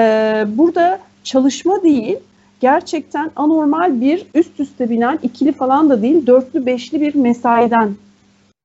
burada 0.48 0.98
çalışma 1.24 1.82
değil 1.82 2.16
gerçekten 2.60 3.30
anormal 3.36 4.00
bir 4.00 4.26
üst 4.34 4.60
üste 4.60 4.90
binen 4.90 5.18
ikili 5.22 5.52
falan 5.52 5.90
da 5.90 6.02
değil 6.02 6.26
dörtlü 6.26 6.66
beşli 6.66 7.00
bir 7.00 7.14
mesaiden 7.14 7.94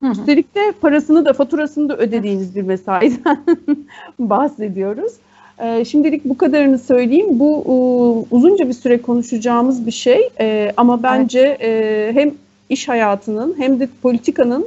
Hı 0.06 0.10
hı. 0.10 0.12
Üstelik 0.12 0.54
de 0.54 0.72
parasını 0.80 1.24
da 1.24 1.32
faturasını 1.32 1.88
da 1.88 1.96
ödediğiniz 1.96 2.56
bir 2.56 2.62
mesaiden 2.62 3.44
bahsediyoruz. 4.18 5.12
E, 5.58 5.84
şimdilik 5.84 6.24
bu 6.24 6.38
kadarını 6.38 6.78
söyleyeyim. 6.78 7.26
Bu 7.30 7.62
e, 7.66 8.34
uzunca 8.34 8.68
bir 8.68 8.72
süre 8.72 9.02
konuşacağımız 9.02 9.86
bir 9.86 9.92
şey 9.92 10.30
e, 10.40 10.72
ama 10.76 11.02
bence 11.02 11.56
evet. 11.60 11.60
e, 11.60 12.20
hem 12.20 12.34
iş 12.68 12.88
hayatının 12.88 13.54
hem 13.58 13.80
de 13.80 13.88
politikanın 14.02 14.66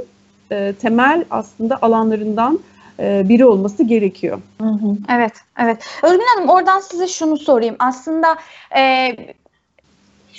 e, 0.52 0.74
temel 0.82 1.26
aslında 1.32 1.80
alanlarından 1.82 2.60
e, 3.00 3.30
biri 3.30 3.46
olması 3.46 3.84
gerekiyor. 3.84 4.42
Hı 4.62 4.68
hı. 4.68 4.98
Evet, 5.10 5.34
evet. 5.60 5.78
Özgün 6.04 6.26
Hanım 6.36 6.50
oradan 6.50 6.80
size 6.80 7.08
şunu 7.08 7.38
sorayım. 7.38 7.76
Aslında 7.80 8.28
e, 8.78 9.16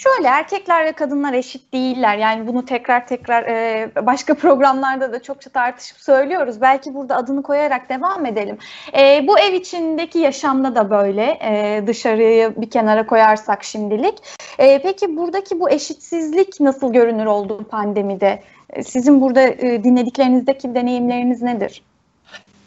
Şöyle 0.02 0.28
erkekler 0.28 0.84
ve 0.84 0.92
kadınlar 0.92 1.32
eşit 1.32 1.72
değiller. 1.72 2.16
Yani 2.16 2.46
bunu 2.46 2.64
tekrar 2.64 3.06
tekrar 3.06 3.42
e, 3.42 3.90
başka 4.06 4.34
programlarda 4.34 5.12
da 5.12 5.22
çokça 5.22 5.50
tartışıp 5.50 5.98
söylüyoruz. 5.98 6.60
Belki 6.60 6.94
burada 6.94 7.16
adını 7.16 7.42
koyarak 7.42 7.88
devam 7.88 8.26
edelim. 8.26 8.58
E, 8.98 9.26
bu 9.28 9.38
ev 9.38 9.52
içindeki 9.52 10.18
yaşamda 10.18 10.74
da 10.74 10.90
böyle 10.90 11.38
e, 11.42 11.82
dışarıyı 11.86 12.54
bir 12.56 12.70
kenara 12.70 13.06
koyarsak 13.06 13.64
şimdilik. 13.64 14.14
E, 14.58 14.82
peki 14.82 15.16
buradaki 15.16 15.60
bu 15.60 15.70
eşitsizlik 15.70 16.60
nasıl 16.60 16.92
görünür 16.92 17.26
oldu 17.26 17.66
pandemide? 17.70 18.42
E, 18.70 18.82
sizin 18.82 19.20
burada 19.20 19.42
e, 19.42 19.84
dinlediklerinizdeki 19.84 20.74
deneyimleriniz 20.74 21.42
nedir? 21.42 21.82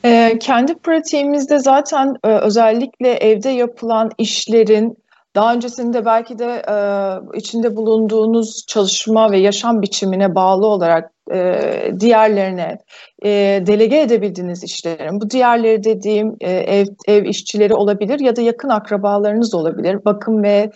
E, 0.06 0.40
kendi 0.40 0.76
pratiğimizde 0.76 1.60
zaten 1.60 2.16
e, 2.24 2.28
özellikle 2.28 3.14
evde 3.14 3.50
yapılan 3.50 4.12
işlerin 4.18 5.03
daha 5.36 5.54
öncesinde 5.54 6.06
belki 6.06 6.40
de 6.40 6.64
e, 6.70 7.38
içinde 7.38 7.76
bulunduğunuz 7.76 8.66
çalışma 8.68 9.32
ve 9.32 9.38
yaşam 9.38 9.82
biçimine 9.82 10.36
bağlı 10.36 10.68
olarak 10.68 11.12
e, 11.32 11.92
diğerlerine 12.00 12.78
e, 13.26 13.30
delege 13.68 14.02
edebildiğiniz 14.02 14.64
işlerin, 14.64 15.22
bu 15.22 15.30
diğerleri 15.30 15.84
dediğim 15.84 16.36
e, 16.42 16.52
ev, 16.52 16.86
ev 17.08 17.26
işçileri 17.26 17.74
olabilir 17.74 18.20
ya 18.20 18.36
da 18.36 18.42
yakın 18.42 18.70
akrabalarınız 18.70 19.54
olabilir. 19.54 20.06
Bakım 20.06 20.44
ve 20.44 20.70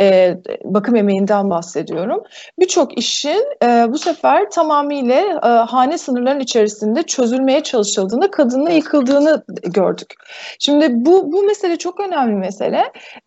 e, 0.00 0.36
bakım 0.64 0.96
emeğinden 0.96 1.50
bahsediyorum. 1.50 2.22
Birçok 2.58 2.98
işin 2.98 3.44
e, 3.64 3.86
bu 3.88 3.98
sefer 3.98 4.50
tamamıyla 4.50 5.20
e, 5.20 5.48
hane 5.48 5.98
sınırlarının 5.98 6.40
içerisinde 6.40 7.02
çözülmeye 7.02 7.62
çalışıldığında 7.62 8.30
kadının 8.30 8.70
yıkıldığını 8.70 9.44
gördük. 9.62 10.14
Şimdi 10.58 10.86
bu, 10.90 11.32
bu 11.32 11.42
mesele 11.42 11.76
çok 11.76 12.00
önemli 12.00 12.34
mesele. 12.34 12.82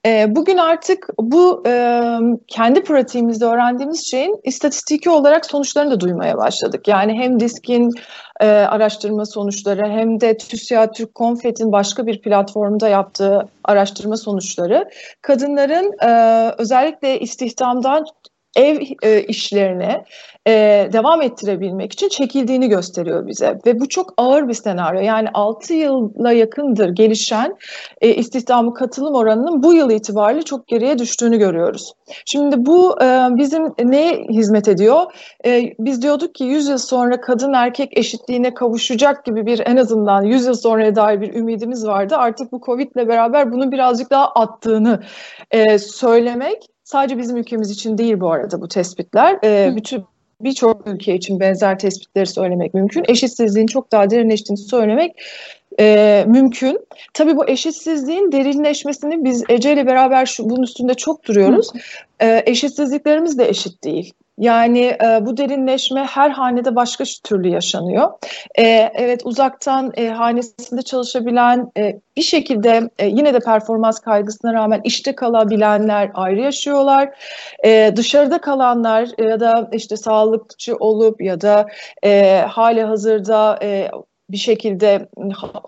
E, 0.05 0.35
bugün 0.35 0.57
artık 0.57 1.09
bu 1.19 1.63
e, 1.67 2.03
kendi 2.47 2.83
pratiğimizde 2.83 3.45
öğrendiğimiz 3.45 4.11
şeyin 4.11 4.39
istatistiki 4.43 5.09
olarak 5.09 5.45
sonuçlarını 5.45 5.91
da 5.91 5.99
duymaya 5.99 6.37
başladık. 6.37 6.64
Yani 6.87 7.13
hem 7.13 7.39
diskin 7.39 7.91
e, 8.41 8.47
araştırma 8.47 9.25
sonuçları 9.25 9.89
hem 9.89 10.21
de 10.21 10.37
TÜSİAD 10.37 10.93
Türk 10.93 11.15
Konfet'in 11.15 11.71
başka 11.71 12.05
bir 12.05 12.21
platformda 12.21 12.87
yaptığı 12.87 13.47
araştırma 13.63 14.17
sonuçları. 14.17 14.89
Kadınların 15.21 15.91
e, 16.03 16.51
özellikle 16.57 17.19
istihdamdan 17.19 18.05
ev 18.55 18.79
e, 19.03 19.23
işlerine 19.23 20.03
e, 20.47 20.51
devam 20.93 21.21
ettirebilmek 21.21 21.93
için 21.93 22.09
çekildiğini 22.09 22.69
gösteriyor 22.69 23.27
bize. 23.27 23.59
Ve 23.65 23.79
bu 23.79 23.89
çok 23.89 24.13
ağır 24.17 24.47
bir 24.47 24.53
senaryo. 24.53 25.01
Yani 25.01 25.29
6 25.33 25.73
yıla 25.73 26.31
yakındır 26.31 26.89
gelişen 26.89 27.55
e, 28.01 28.09
istihdamı 28.09 28.73
katılım 28.73 29.15
oranının 29.15 29.63
bu 29.63 29.73
yıl 29.73 29.91
itibariyle 29.91 30.41
çok 30.41 30.67
geriye 30.67 30.99
düştüğünü 30.99 31.37
görüyoruz. 31.37 31.93
Şimdi 32.25 32.65
bu 32.65 33.01
e, 33.01 33.27
bizim 33.31 33.73
neye 33.83 34.25
hizmet 34.29 34.67
ediyor? 34.67 35.03
E, 35.45 35.73
biz 35.79 36.01
diyorduk 36.01 36.35
ki 36.35 36.43
100 36.43 36.67
yıl 36.67 36.77
sonra 36.77 37.21
kadın 37.21 37.53
erkek 37.53 37.97
eşitliğine 37.97 38.53
kavuşacak 38.53 39.25
gibi 39.25 39.45
bir 39.45 39.61
en 39.65 39.77
azından 39.77 40.23
100 40.23 40.45
yıl 40.45 40.53
sonraya 40.53 40.95
dair 40.95 41.21
bir 41.21 41.33
ümidimiz 41.33 41.87
vardı. 41.87 42.15
Artık 42.17 42.51
bu 42.51 42.61
Covid 42.65 42.95
ile 42.95 43.07
beraber 43.07 43.51
bunu 43.51 43.71
birazcık 43.71 44.09
daha 44.09 44.27
attığını 44.27 45.03
e, 45.51 45.79
söylemek 45.79 46.74
Sadece 46.85 47.17
bizim 47.17 47.37
ülkemiz 47.37 47.71
için 47.71 47.97
değil 47.97 48.19
bu 48.19 48.31
arada 48.31 48.61
bu 48.61 48.67
tespitler. 48.67 49.39
E, 49.43 49.75
bütün 49.75 50.03
birçok 50.41 50.87
ülke 50.87 51.15
için 51.15 51.39
benzer 51.39 51.79
tespitleri 51.79 52.25
söylemek 52.25 52.73
mümkün. 52.73 53.03
Eşitsizliğin 53.07 53.67
çok 53.67 53.91
daha 53.91 54.09
derinleştiğini 54.09 54.57
söylemek 54.57 55.21
e, 55.79 56.23
mümkün. 56.27 56.79
Tabii 57.13 57.37
bu 57.37 57.49
eşitsizliğin 57.49 58.31
derinleşmesini 58.31 59.23
biz 59.23 59.43
Ece 59.49 59.73
ile 59.73 59.87
beraber 59.87 60.25
şu, 60.25 60.49
bunun 60.49 60.63
üstünde 60.63 60.93
çok 60.93 61.25
duruyoruz. 61.25 61.71
E, 62.19 62.43
eşitsizliklerimiz 62.45 63.37
de 63.37 63.49
eşit 63.49 63.83
değil. 63.83 64.13
Yani 64.37 64.97
e, 65.03 65.25
bu 65.25 65.37
derinleşme 65.37 66.03
her 66.03 66.29
hanede 66.29 66.75
başka 66.75 67.03
türlü 67.23 67.47
yaşanıyor. 67.47 68.11
E, 68.55 68.63
evet 68.93 69.21
uzaktan 69.23 69.91
e, 69.97 70.07
hanesinde 70.07 70.81
çalışabilen 70.81 71.71
e, 71.77 71.99
bir 72.17 72.21
şekilde 72.21 72.89
e, 72.99 73.07
yine 73.07 73.33
de 73.33 73.39
performans 73.39 73.99
kaygısına 73.99 74.53
rağmen 74.53 74.81
işte 74.83 75.15
kalabilenler 75.15 76.11
ayrı 76.13 76.41
yaşıyorlar. 76.41 77.09
E, 77.65 77.93
dışarıda 77.95 78.41
kalanlar 78.41 79.09
ya 79.29 79.39
da 79.39 79.69
işte 79.71 79.97
sağlıkçı 79.97 80.75
olup 80.75 81.21
ya 81.21 81.41
da 81.41 81.65
e, 82.03 82.41
hali 82.49 82.83
hazırda 82.83 83.59
e, 83.61 83.91
bir 84.29 84.37
şekilde 84.37 85.09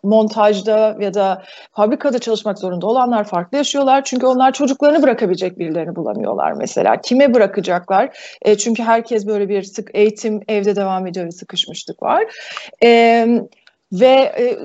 montajda 0.04 0.98
ya 1.00 1.13
da 1.13 1.43
fabrikada 1.72 2.20
çalışmak 2.20 2.60
zorunda 2.60 2.88
olanlar 2.88 3.24
farklı 3.24 3.58
yaşıyorlar. 3.58 4.04
Çünkü 4.04 4.26
onlar 4.26 4.54
çocuklarını 4.54 5.02
bırakabilecek 5.02 5.60
birilerini 5.60 5.96
bulamıyorlar 5.96 6.52
mesela. 6.52 7.02
Kime 7.02 7.34
bırakacaklar? 7.34 8.17
E, 8.41 8.58
çünkü 8.58 8.84
herkes 8.84 9.28
böyle 9.28 9.50
bir 9.50 9.63
sık 9.63 9.89
eğitim 9.93 10.41
evde 10.48 10.76
devam 10.76 11.08
ediyor 11.08 11.26
ve 11.26 11.32
sıkışmışlık 11.32 12.04
var. 12.04 12.24
E, 12.84 13.28
ve 13.91 14.34
e, 14.39 14.58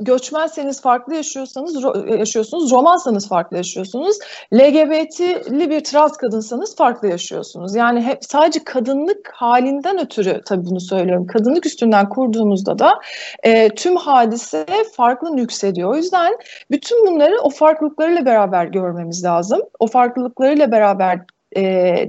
göçmenseniz 0.00 0.80
farklı 0.80 1.14
yaşıyorsanız 1.14 1.84
yaşıyorsunuz, 2.18 2.72
romansanız 2.72 3.28
farklı 3.28 3.56
yaşıyorsunuz, 3.56 4.18
LGBT'li 4.54 5.70
bir 5.70 5.84
trans 5.84 6.16
kadınsanız 6.16 6.76
farklı 6.76 7.08
yaşıyorsunuz. 7.08 7.74
Yani 7.74 8.02
hep 8.02 8.24
sadece 8.24 8.64
kadınlık 8.64 9.30
halinden 9.34 10.00
ötürü 10.00 10.40
tabii 10.46 10.66
bunu 10.66 10.80
söylüyorum. 10.80 11.26
Kadınlık 11.26 11.66
üstünden 11.66 12.08
kurduğumuzda 12.08 12.78
da 12.78 13.00
e, 13.42 13.68
tüm 13.68 13.96
hadise 13.96 14.66
farklı 14.96 15.36
nüksediyor. 15.36 15.90
O 15.90 15.96
yüzden 15.96 16.36
bütün 16.70 17.06
bunları 17.06 17.40
o 17.42 17.50
farklılıklarıyla 17.50 18.26
beraber 18.26 18.64
görmemiz 18.64 19.24
lazım. 19.24 19.60
O 19.78 19.86
farklılıklarıyla 19.86 20.72
beraber 20.72 21.20
e, 21.56 21.62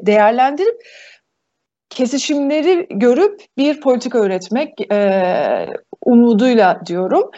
değerlendirip 0.06 0.82
kesişimleri 1.89 2.88
görüp 2.89 3.41
bir 3.58 3.82
politika 3.82 4.19
öğretmek 4.19 4.91
e, 4.91 5.67
umuduyla 6.05 6.81
diyorum. 6.85 7.31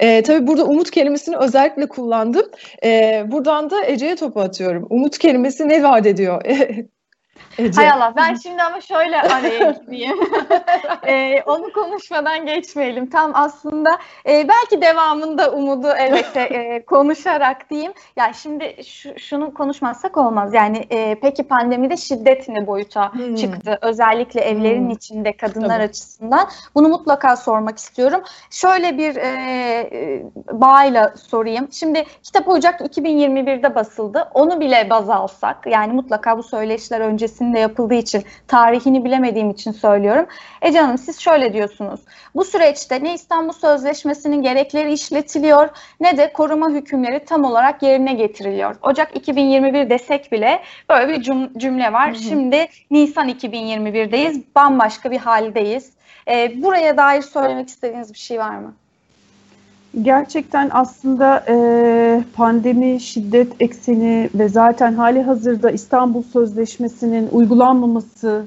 E, 0.00 0.22
tabii 0.22 0.46
burada 0.46 0.64
umut 0.64 0.90
kelimesini 0.90 1.36
özellikle 1.36 1.88
kullandım. 1.88 2.46
E, 2.84 3.22
buradan 3.26 3.70
da 3.70 3.84
Ece'ye 3.84 4.16
topu 4.16 4.40
atıyorum. 4.40 4.86
Umut 4.90 5.18
kelimesi 5.18 5.68
ne 5.68 5.82
vaat 5.82 6.06
ediyor? 6.06 6.42
Ece. 7.60 7.80
Hay 7.80 7.90
Allah 7.90 8.12
ben 8.16 8.34
şimdi 8.34 8.62
ama 8.62 8.80
şöyle 8.80 9.22
araya 9.22 9.70
gireyim. 9.70 10.18
ee, 11.06 11.42
onu 11.46 11.72
konuşmadan 11.72 12.46
geçmeyelim. 12.46 13.10
Tam 13.10 13.30
aslında 13.34 13.90
e, 14.28 14.48
belki 14.48 14.82
devamında 14.82 15.52
umudu 15.52 15.88
elbette 15.88 16.40
e, 16.40 16.84
konuşarak 16.84 17.70
diyeyim. 17.70 17.92
Ya 18.16 18.32
şimdi 18.32 18.76
şu, 18.84 19.18
şunu 19.18 19.54
konuşmazsak 19.54 20.16
olmaz. 20.16 20.54
Yani 20.54 20.86
e, 20.90 21.14
peki 21.14 21.42
pandemide 21.42 21.96
şiddet 21.96 22.48
ne 22.48 22.66
boyuta 22.66 23.12
hmm. 23.12 23.34
çıktı? 23.34 23.78
Özellikle 23.82 24.40
evlerin 24.40 24.84
hmm. 24.84 24.90
içinde 24.90 25.36
kadınlar 25.36 25.68
Tabii. 25.68 25.84
açısından. 25.84 26.48
Bunu 26.74 26.88
mutlaka 26.88 27.36
sormak 27.36 27.78
istiyorum. 27.78 28.22
Şöyle 28.50 28.98
bir 28.98 29.16
e, 29.16 29.28
e 29.92 30.22
bağıyla 30.52 31.14
sorayım. 31.16 31.68
Şimdi 31.72 32.04
Kitap 32.22 32.48
Ocak 32.48 32.80
2021'de 32.80 33.74
basıldı. 33.74 34.28
Onu 34.34 34.60
bile 34.60 34.90
baz 34.90 35.10
alsak 35.10 35.66
yani 35.66 35.92
mutlaka 35.92 36.38
bu 36.38 36.42
söyleşiler 36.42 37.00
öncesinde 37.00 37.49
öncesinde 37.50 37.58
yapıldığı 37.58 37.94
için, 37.94 38.24
tarihini 38.48 39.04
bilemediğim 39.04 39.50
için 39.50 39.72
söylüyorum. 39.72 40.26
Ece 40.62 40.80
Hanım 40.80 40.98
siz 40.98 41.20
şöyle 41.20 41.52
diyorsunuz. 41.52 42.00
Bu 42.34 42.44
süreçte 42.44 43.04
ne 43.04 43.14
İstanbul 43.14 43.52
Sözleşmesi'nin 43.52 44.42
gerekleri 44.42 44.92
işletiliyor 44.92 45.68
ne 46.00 46.16
de 46.16 46.32
koruma 46.32 46.70
hükümleri 46.70 47.24
tam 47.24 47.44
olarak 47.44 47.82
yerine 47.82 48.14
getiriliyor. 48.14 48.76
Ocak 48.82 49.16
2021 49.16 49.90
desek 49.90 50.32
bile 50.32 50.62
böyle 50.90 51.08
bir 51.08 51.22
cümle 51.58 51.92
var. 51.92 52.10
Hı 52.10 52.18
hı. 52.18 52.22
Şimdi 52.22 52.66
Nisan 52.90 53.28
2021'deyiz. 53.28 54.42
Bambaşka 54.54 55.10
bir 55.10 55.18
haldeyiz. 55.18 55.92
Ee, 56.28 56.62
buraya 56.62 56.96
dair 56.96 57.22
söylemek 57.22 57.68
istediğiniz 57.68 58.12
bir 58.12 58.18
şey 58.18 58.38
var 58.38 58.58
mı? 58.58 58.74
Gerçekten 60.02 60.68
aslında 60.72 61.44
e, 61.48 62.24
pandemi, 62.34 63.00
şiddet 63.00 63.52
ekseni 63.60 64.30
ve 64.34 64.48
zaten 64.48 64.92
hali 64.92 65.22
hazırda 65.22 65.70
İstanbul 65.70 66.22
Sözleşmesi'nin 66.22 67.28
uygulanmaması 67.32 68.44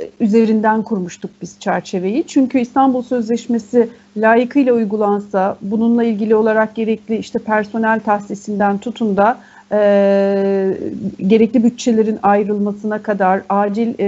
e, 0.00 0.10
üzerinden 0.20 0.82
kurmuştuk 0.82 1.30
biz 1.42 1.60
çerçeveyi. 1.60 2.26
Çünkü 2.26 2.58
İstanbul 2.58 3.02
Sözleşmesi 3.02 3.88
layıkıyla 4.16 4.72
uygulansa, 4.72 5.56
bununla 5.62 6.04
ilgili 6.04 6.34
olarak 6.34 6.74
gerekli 6.74 7.16
işte 7.16 7.38
personel 7.38 8.00
tahsisinden 8.00 8.78
tutun 8.78 9.16
da 9.16 9.38
e, 9.72 9.78
gerekli 11.26 11.64
bütçelerin 11.64 12.18
ayrılmasına 12.22 13.02
kadar, 13.02 13.42
acil 13.48 13.88
e, 13.88 14.06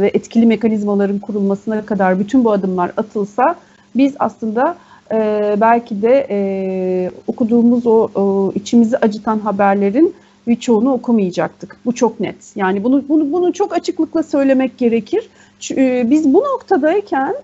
ve 0.00 0.10
etkili 0.14 0.46
mekanizmaların 0.46 1.18
kurulmasına 1.18 1.86
kadar 1.86 2.18
bütün 2.18 2.44
bu 2.44 2.52
adımlar 2.52 2.92
atılsa 2.96 3.54
biz 3.96 4.14
aslında 4.18 4.76
e, 5.12 5.56
belki 5.60 6.02
de 6.02 6.26
e, 6.30 7.10
okuduğumuz 7.26 7.86
o, 7.86 8.08
o 8.14 8.52
içimizi 8.54 8.98
acıtan 8.98 9.38
haberlerin 9.38 10.14
birçoğunu 10.46 10.92
okumayacaktık. 10.92 11.76
Bu 11.84 11.94
çok 11.94 12.20
net. 12.20 12.52
Yani 12.56 12.84
bunu 12.84 13.04
bunu 13.08 13.32
bunu 13.32 13.52
çok 13.52 13.72
açıklıkla 13.72 14.22
söylemek 14.22 14.78
gerekir. 14.78 15.28
E, 15.76 16.10
biz 16.10 16.34
bu 16.34 16.38
noktadayken 16.38 17.34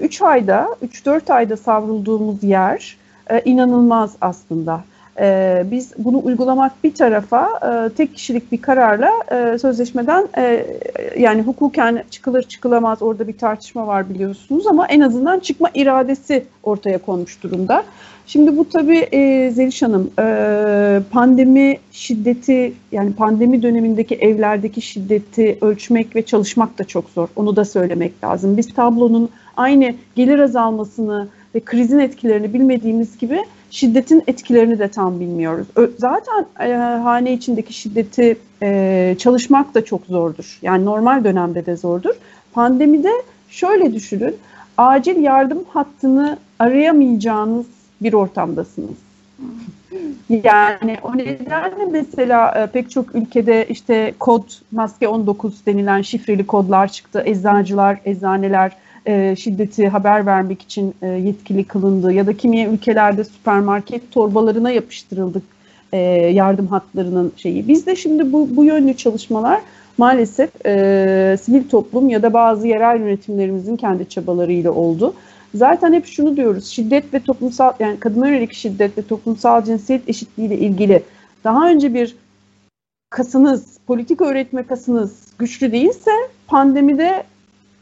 3 0.00 0.20
e, 0.20 0.24
ayda, 0.24 0.76
3-4 0.84 1.32
ayda 1.32 1.56
savrulduğumuz 1.56 2.44
yer 2.44 2.96
e, 3.30 3.40
inanılmaz 3.44 4.16
aslında. 4.20 4.84
E, 5.20 5.62
biz 5.70 5.92
bunu 5.98 6.20
uygulamak 6.24 6.72
bir 6.84 6.94
tarafa 6.94 7.48
e, 7.62 7.94
tek 7.94 8.14
kişilik 8.14 8.52
bir 8.52 8.62
kararla 8.62 9.10
e, 9.32 9.58
sözleşmeden 9.58 10.28
e, 10.38 10.66
yani 11.18 11.42
hukuken 11.42 12.04
çıkılır 12.10 12.42
çıkılamaz 12.42 13.02
orada 13.02 13.28
bir 13.28 13.38
tartışma 13.38 13.86
var 13.86 14.10
biliyorsunuz 14.10 14.66
ama 14.66 14.86
en 14.86 15.00
azından 15.00 15.38
çıkma 15.38 15.70
iradesi 15.74 16.44
ortaya 16.62 16.98
konmuş 16.98 17.42
durumda. 17.42 17.84
Şimdi 18.26 18.56
bu 18.56 18.68
tabii 18.68 18.98
e, 18.98 19.50
Zeliş 19.50 19.82
Hanım 19.82 20.10
e, 20.18 21.00
pandemi 21.10 21.78
şiddeti 21.92 22.72
yani 22.92 23.12
pandemi 23.12 23.62
dönemindeki 23.62 24.14
evlerdeki 24.14 24.82
şiddeti 24.82 25.58
ölçmek 25.60 26.16
ve 26.16 26.22
çalışmak 26.22 26.78
da 26.78 26.84
çok 26.84 27.10
zor. 27.10 27.28
Onu 27.36 27.56
da 27.56 27.64
söylemek 27.64 28.24
lazım. 28.24 28.56
Biz 28.56 28.74
tablonun 28.74 29.28
aynı 29.56 29.94
gelir 30.16 30.38
azalmasını 30.38 31.28
ve 31.54 31.60
krizin 31.60 31.98
etkilerini 31.98 32.54
bilmediğimiz 32.54 33.18
gibi 33.18 33.38
şiddetin 33.70 34.22
etkilerini 34.26 34.78
de 34.78 34.88
tam 34.88 35.20
bilmiyoruz. 35.20 35.66
Zaten 35.98 36.46
e, 36.60 36.72
hane 36.74 37.32
içindeki 37.32 37.72
şiddeti 37.72 38.38
e, 38.62 39.16
çalışmak 39.18 39.74
da 39.74 39.84
çok 39.84 40.06
zordur. 40.06 40.58
Yani 40.62 40.84
normal 40.84 41.24
dönemde 41.24 41.66
de 41.66 41.76
zordur. 41.76 42.14
Pandemide 42.52 43.12
şöyle 43.48 43.94
düşünün, 43.94 44.36
acil 44.78 45.22
yardım 45.22 45.64
hattını 45.68 46.38
arayamayacağınız 46.58 47.66
bir 48.00 48.12
ortamdasınız. 48.12 48.96
Yani 50.28 50.96
o 51.02 51.18
nedenle 51.18 51.86
mesela 51.90 52.50
e, 52.50 52.66
pek 52.66 52.90
çok 52.90 53.14
ülkede 53.14 53.66
işte 53.68 54.14
kod 54.18 54.42
maske 54.72 55.08
19 55.08 55.66
denilen 55.66 56.02
şifreli 56.02 56.46
kodlar 56.46 56.92
çıktı. 56.92 57.22
Eczacılar, 57.26 57.98
eczaneler 58.04 58.76
e, 59.06 59.36
şiddeti 59.36 59.88
haber 59.88 60.26
vermek 60.26 60.62
için 60.62 60.94
e, 61.02 61.06
yetkili 61.06 61.64
kılındı 61.64 62.12
ya 62.12 62.26
da 62.26 62.36
kimi 62.36 62.64
ülkelerde 62.64 63.24
süpermarket 63.24 64.12
torbalarına 64.12 64.70
yapıştırıldık 64.70 65.42
e, 65.92 65.98
yardım 66.32 66.66
hatlarının 66.66 67.32
şeyi. 67.36 67.68
Bizde 67.68 67.96
şimdi 67.96 68.32
bu, 68.32 68.56
bu 68.56 68.64
yönlü 68.64 68.96
çalışmalar 68.96 69.60
maalesef 69.98 70.66
e, 70.66 71.36
sivil 71.42 71.68
toplum 71.68 72.08
ya 72.08 72.22
da 72.22 72.32
bazı 72.32 72.66
yerel 72.66 73.00
yönetimlerimizin 73.00 73.76
kendi 73.76 74.08
çabalarıyla 74.08 74.72
oldu. 74.72 75.14
Zaten 75.54 75.92
hep 75.92 76.06
şunu 76.06 76.36
diyoruz, 76.36 76.66
şiddet 76.66 77.14
ve 77.14 77.20
toplumsal, 77.20 77.72
yani 77.80 78.00
kadına 78.00 78.28
yönelik 78.28 78.52
şiddet 78.52 78.98
ve 78.98 79.02
toplumsal 79.02 79.64
cinsiyet 79.64 80.08
eşitliği 80.08 80.48
ile 80.48 80.58
ilgili 80.58 81.02
daha 81.44 81.68
önce 81.68 81.94
bir 81.94 82.16
kasınız, 83.10 83.78
politik 83.86 84.20
öğretme 84.20 84.62
kasınız 84.62 85.12
güçlü 85.38 85.72
değilse 85.72 86.10
pandemide 86.46 87.24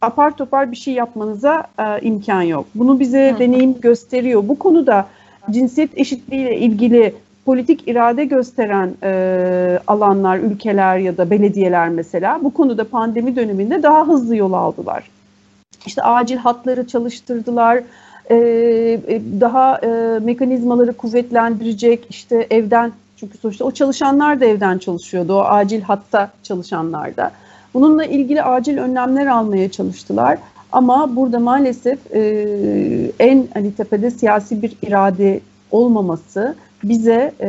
apar 0.01 0.37
topar 0.37 0.71
bir 0.71 0.77
şey 0.77 0.95
yapmanıza 0.95 1.65
e, 1.79 2.01
imkan 2.01 2.43
yok. 2.43 2.67
Bunu 2.75 3.01
bize 3.01 3.33
Hı. 3.33 3.39
deneyim 3.39 3.81
gösteriyor. 3.81 4.49
Bu 4.49 4.59
konuda 4.59 5.07
cinsiyet 5.51 5.99
eşitliği 5.99 6.43
ile 6.43 6.59
ilgili 6.59 7.15
politik 7.45 7.89
irade 7.89 8.25
gösteren 8.25 8.95
e, 9.03 9.79
alanlar, 9.87 10.39
ülkeler 10.39 10.99
ya 10.99 11.17
da 11.17 11.31
belediyeler 11.31 11.89
mesela 11.89 12.41
bu 12.43 12.55
konuda 12.55 12.85
pandemi 12.85 13.37
döneminde 13.37 13.83
daha 13.83 14.09
hızlı 14.09 14.37
yol 14.37 14.53
aldılar. 14.53 15.11
İşte 15.87 16.03
acil 16.03 16.37
hatları 16.37 16.87
çalıştırdılar, 16.87 17.83
e, 18.31 18.37
e 18.37 19.21
daha 19.41 19.79
e, 19.79 20.19
mekanizmaları 20.19 20.93
kuvvetlendirecek 20.93 22.07
işte 22.11 22.47
evden 22.51 22.93
çünkü 23.17 23.39
sonuçta 23.39 23.65
o 23.65 23.71
çalışanlar 23.71 24.41
da 24.41 24.45
evden 24.45 24.79
çalışıyordu, 24.79 25.35
o 25.35 25.41
acil 25.41 25.83
hatta 25.83 26.31
çalışanlar 26.43 27.17
da. 27.17 27.31
Bununla 27.81 28.05
ilgili 28.05 28.43
acil 28.43 28.79
önlemler 28.79 29.27
almaya 29.27 29.71
çalıştılar. 29.71 30.39
Ama 30.73 31.17
burada 31.17 31.39
maalesef 31.39 31.99
e, 32.15 32.21
en 33.19 33.49
hani 33.55 33.75
tepede 33.75 34.11
siyasi 34.11 34.63
bir 34.63 34.77
irade 34.83 35.41
olmaması 35.71 36.55
bize 36.85 37.33
e, 37.41 37.49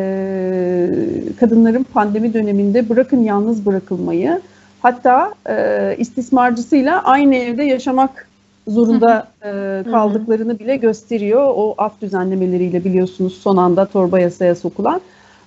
kadınların 1.40 1.84
pandemi 1.84 2.34
döneminde 2.34 2.90
bırakın 2.90 3.24
yalnız 3.24 3.66
bırakılmayı 3.66 4.42
hatta 4.82 5.34
e, 5.50 5.96
istismarcısıyla 5.98 7.04
aynı 7.04 7.36
evde 7.36 7.64
yaşamak 7.64 8.28
zorunda 8.68 9.28
e, 9.44 9.84
kaldıklarını 9.92 10.60
bile 10.60 10.76
gösteriyor. 10.76 11.44
O 11.56 11.76
af 11.78 12.02
düzenlemeleriyle 12.02 12.86
biliyorsunuz 12.86 13.38
son 13.44 13.58
anda 13.58 13.86
torba 13.86 14.20
yasaya 14.20 14.56
sokulan. 14.56 15.02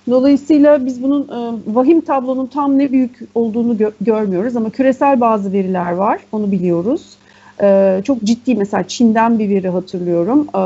Dolayısıyla 0.09 0.85
biz 0.85 1.03
bunun 1.03 1.23
e, 1.23 1.59
vahim 1.75 2.01
tablonun 2.01 2.47
tam 2.47 2.77
ne 2.77 2.91
büyük 2.91 3.19
olduğunu 3.35 3.77
gö 3.77 3.91
görmüyoruz 4.01 4.55
ama 4.55 4.69
küresel 4.69 5.21
bazı 5.21 5.53
veriler 5.53 5.91
var, 5.91 6.19
onu 6.31 6.51
biliyoruz. 6.51 7.17
E, 7.61 8.01
çok 8.03 8.23
ciddi 8.23 8.55
mesela 8.55 8.83
Çin'den 8.83 9.39
bir 9.39 9.49
veri 9.49 9.69
hatırlıyorum 9.69 10.47
e, 10.53 10.59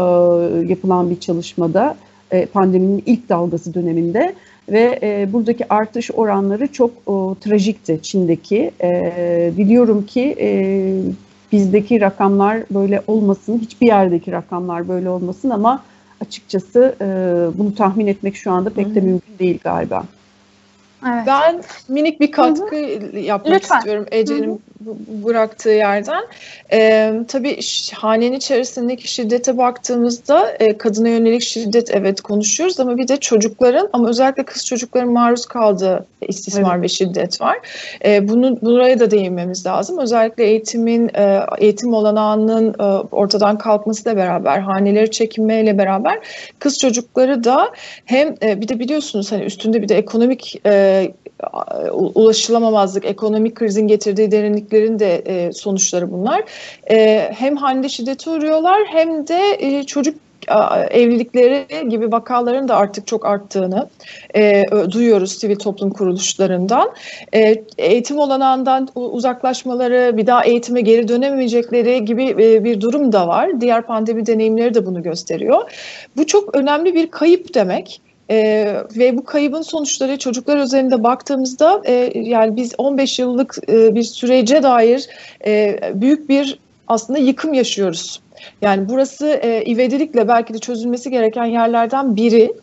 yapılan 0.68 1.10
bir 1.10 1.20
çalışmada 1.20 1.96
e, 2.32 2.46
pandeminin 2.46 3.04
ilk 3.06 3.30
dalgası 3.30 3.74
döneminde 3.74 4.34
ve 4.70 5.00
e, 5.04 5.34
buradaki 5.34 5.74
artış 5.74 6.12
oranları 6.12 6.68
çok 6.68 6.92
o, 7.06 7.36
trajikti 7.42 8.00
Çin'deki. 8.02 8.72
E, 8.82 9.52
biliyorum 9.58 10.06
ki 10.06 10.36
e, 10.40 10.50
bizdeki 11.52 12.02
rakamlar 12.02 12.64
böyle 12.72 13.02
olmasın, 13.08 13.60
hiçbir 13.62 13.88
yerdeki 13.88 14.32
rakamlar 14.32 14.88
böyle 14.88 15.10
olmasın 15.10 15.50
ama 15.50 15.84
açıkçası 16.22 16.96
e, 17.02 17.06
bunu 17.58 17.76
tahmin 17.76 18.08
etmek 18.08 18.36
şu 18.36 18.52
anda 18.52 18.70
pek 18.70 18.96
de 18.96 19.02
mümkün 19.02 19.40
değil 19.40 19.60
galiba. 19.64 20.04
Evet. 21.06 21.24
Ben 21.28 21.64
minik 21.88 22.20
bir 22.20 22.32
katkı 22.32 22.76
Hı-hı. 22.76 23.20
yapmak 23.20 23.54
Lütfen. 23.54 23.78
istiyorum 23.78 24.06
Ece'nin 24.12 24.62
bıraktığı 25.08 25.70
yerden. 25.70 26.24
Ee, 26.72 27.14
tabii 27.28 27.60
hanenin 27.94 28.38
içerisindeki 28.38 29.08
şiddete 29.08 29.58
baktığımızda 29.58 30.52
e, 30.60 30.78
kadına 30.78 31.10
yönelik 31.10 31.42
şiddet 31.42 31.92
evet 31.92 32.22
konuşuyoruz 32.22 32.80
ama 32.80 32.98
bir 32.98 33.08
de 33.08 33.18
çocukların 33.18 33.90
ama 33.94 34.10
özellikle 34.10 34.44
kız 34.44 34.66
çocukların 34.66 35.10
maruz 35.10 35.46
kaldığı 35.46 36.06
istismar 36.22 36.74
evet. 36.76 36.84
ve 36.84 36.88
şiddet 36.88 37.42
var. 37.42 37.58
E, 38.06 38.28
bunu 38.28 38.62
buraya 38.62 39.00
da 39.00 39.12
değinmemiz 39.12 39.66
lazım. 39.66 39.98
Özellikle 39.98 40.44
eğitimin 40.44 41.10
e, 41.14 41.46
eğitim 41.58 41.94
olanağının 41.94 42.76
e, 42.80 42.84
ortadan 43.12 43.58
kalkmasıyla 43.58 44.18
beraber 44.18 44.60
haneleri 44.60 45.12
çekinmeyle 45.12 45.78
beraber 45.78 46.20
kız 46.60 46.80
çocukları 46.80 47.44
da 47.44 47.72
hem 48.06 48.36
e, 48.44 48.62
bir 48.62 48.68
de 48.68 48.80
biliyorsunuz 48.80 49.32
hani 49.32 49.44
üstünde 49.44 49.82
bir 49.82 49.90
de 49.90 49.98
ekonomik 49.98 50.62
e, 50.66 50.87
ulaşılamamazlık, 51.94 53.06
ekonomik 53.06 53.56
krizin 53.56 53.88
getirdiği 53.88 54.32
derinliklerin 54.32 55.00
de 55.00 55.16
e, 55.16 55.54
sonuçları 55.54 56.12
bunlar. 56.12 56.44
E, 56.92 57.30
hem 57.34 57.58
hande 57.58 57.90
şiddete 57.90 58.30
uğruyorlar 58.30 58.82
hem 58.88 59.28
de 59.28 59.58
e, 59.60 59.84
çocuk 59.84 60.16
evlilikleri 60.92 61.90
gibi 61.90 62.12
vakaların 62.12 62.68
da 62.68 62.76
artık 62.76 63.08
çok 63.08 63.26
arttığını 63.26 63.90
e, 64.36 64.64
duyuyoruz 64.92 65.32
sivil 65.32 65.56
toplum 65.56 65.90
kuruluşlarından. 65.90 66.92
E, 67.34 67.64
eğitim 67.78 68.20
olanağından 68.20 68.88
uzaklaşmaları, 68.96 70.18
bir 70.18 70.28
daha 70.28 70.46
eğitime 70.46 70.82
geri 70.82 71.08
dönemeyecekleri 71.08 72.06
gibi 72.06 72.26
e, 72.30 72.64
bir 72.64 72.82
durum 72.82 73.12
da 73.12 73.28
var. 73.28 73.62
Diğer 73.62 73.82
pandemi 73.82 74.26
deneyimleri 74.26 74.74
de 74.74 74.86
bunu 74.86 75.04
gösteriyor. 75.04 75.72
Bu 76.18 76.26
çok 76.26 76.56
önemli 76.56 76.96
bir 76.96 77.12
kayıp 77.12 77.54
demek. 77.54 78.02
E, 78.30 78.68
ve 78.98 79.18
bu 79.18 79.26
kaybın 79.26 79.62
sonuçları 79.62 80.20
çocuklar 80.20 80.58
üzerinde 80.58 81.04
baktığımızda 81.04 81.82
e, 81.86 82.12
yani 82.16 82.56
biz 82.56 82.74
15 82.78 83.20
yıllık 83.20 83.58
e, 83.70 83.96
bir 83.96 84.04
sürece 84.04 84.64
dair 84.64 85.08
e, 85.46 85.80
büyük 85.94 86.30
bir 86.30 86.60
aslında 86.88 87.20
yıkım 87.20 87.54
yaşıyoruz. 87.54 88.22
Yani 88.62 88.90
burası 88.90 89.28
e, 89.28 89.66
ivedilikle 89.66 90.28
belki 90.28 90.54
de 90.54 90.60
çözülmesi 90.60 91.12
gereken 91.12 91.46
yerlerden 91.46 92.16
biri. 92.16 92.54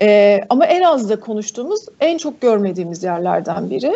E, 0.00 0.40
ama 0.48 0.66
en 0.66 0.82
az 0.82 1.10
da 1.10 1.20
konuştuğumuz, 1.20 1.80
en 2.00 2.18
çok 2.18 2.40
görmediğimiz 2.40 3.02
yerlerden 3.02 3.70
biri. 3.70 3.92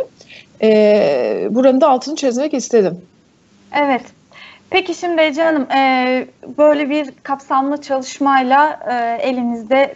E, 0.63 1.49
buranın 1.51 1.81
da 1.81 1.89
altını 1.89 2.17
çizmek 2.17 2.55
istedim. 2.55 3.01
Evet. 3.77 4.03
Peki 4.71 4.95
şimdi 4.95 5.23
Ece 5.23 5.43
Hanım, 5.43 5.71
e, 5.71 6.27
böyle 6.59 6.91
bir 6.91 7.11
kapsamlı 7.23 7.83
çalışmayla 7.83 8.81
e, 8.91 9.23
elinizde 9.29 9.95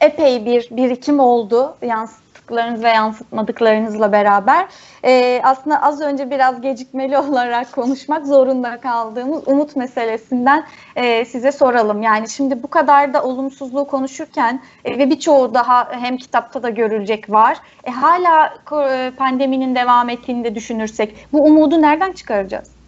epey 0.00 0.46
bir 0.46 0.68
birikim 0.70 1.20
oldu 1.20 1.76
yansıttıklarınız 1.82 2.82
ve 2.82 2.88
yansıtmadıklarınızla 2.88 4.12
beraber. 4.12 4.66
Ee, 5.04 5.40
aslında 5.44 5.82
az 5.82 6.00
önce 6.00 6.30
biraz 6.30 6.60
gecikmeli 6.60 7.18
olarak 7.28 7.72
konuşmak 7.72 8.26
zorunda 8.26 8.80
kaldığımız 8.80 9.48
umut 9.48 9.76
meselesinden 9.76 10.64
e, 10.96 11.24
size 11.24 11.52
soralım. 11.52 12.02
Yani 12.02 12.28
şimdi 12.28 12.62
bu 12.62 12.68
kadar 12.68 13.14
da 13.14 13.22
olumsuzluğu 13.24 13.84
konuşurken 13.84 14.60
e, 14.84 14.98
ve 14.98 15.10
birçoğu 15.10 15.54
daha 15.54 15.92
hem 15.92 16.16
kitapta 16.16 16.62
da 16.62 16.70
görülecek 16.70 17.30
var. 17.30 17.58
E, 17.84 17.90
hala 17.90 18.54
e, 18.90 19.10
pandeminin 19.16 19.74
devam 19.74 20.08
ettiğini 20.08 20.44
de 20.44 20.54
düşünürsek 20.54 21.26
bu 21.32 21.44
umudu 21.44 21.82
nereden 21.82 22.12
çıkaracağız? 22.12 22.79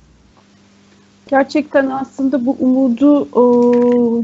Gerçekten 1.32 1.90
aslında 1.90 2.46
bu 2.46 2.56
umudu 2.60 3.28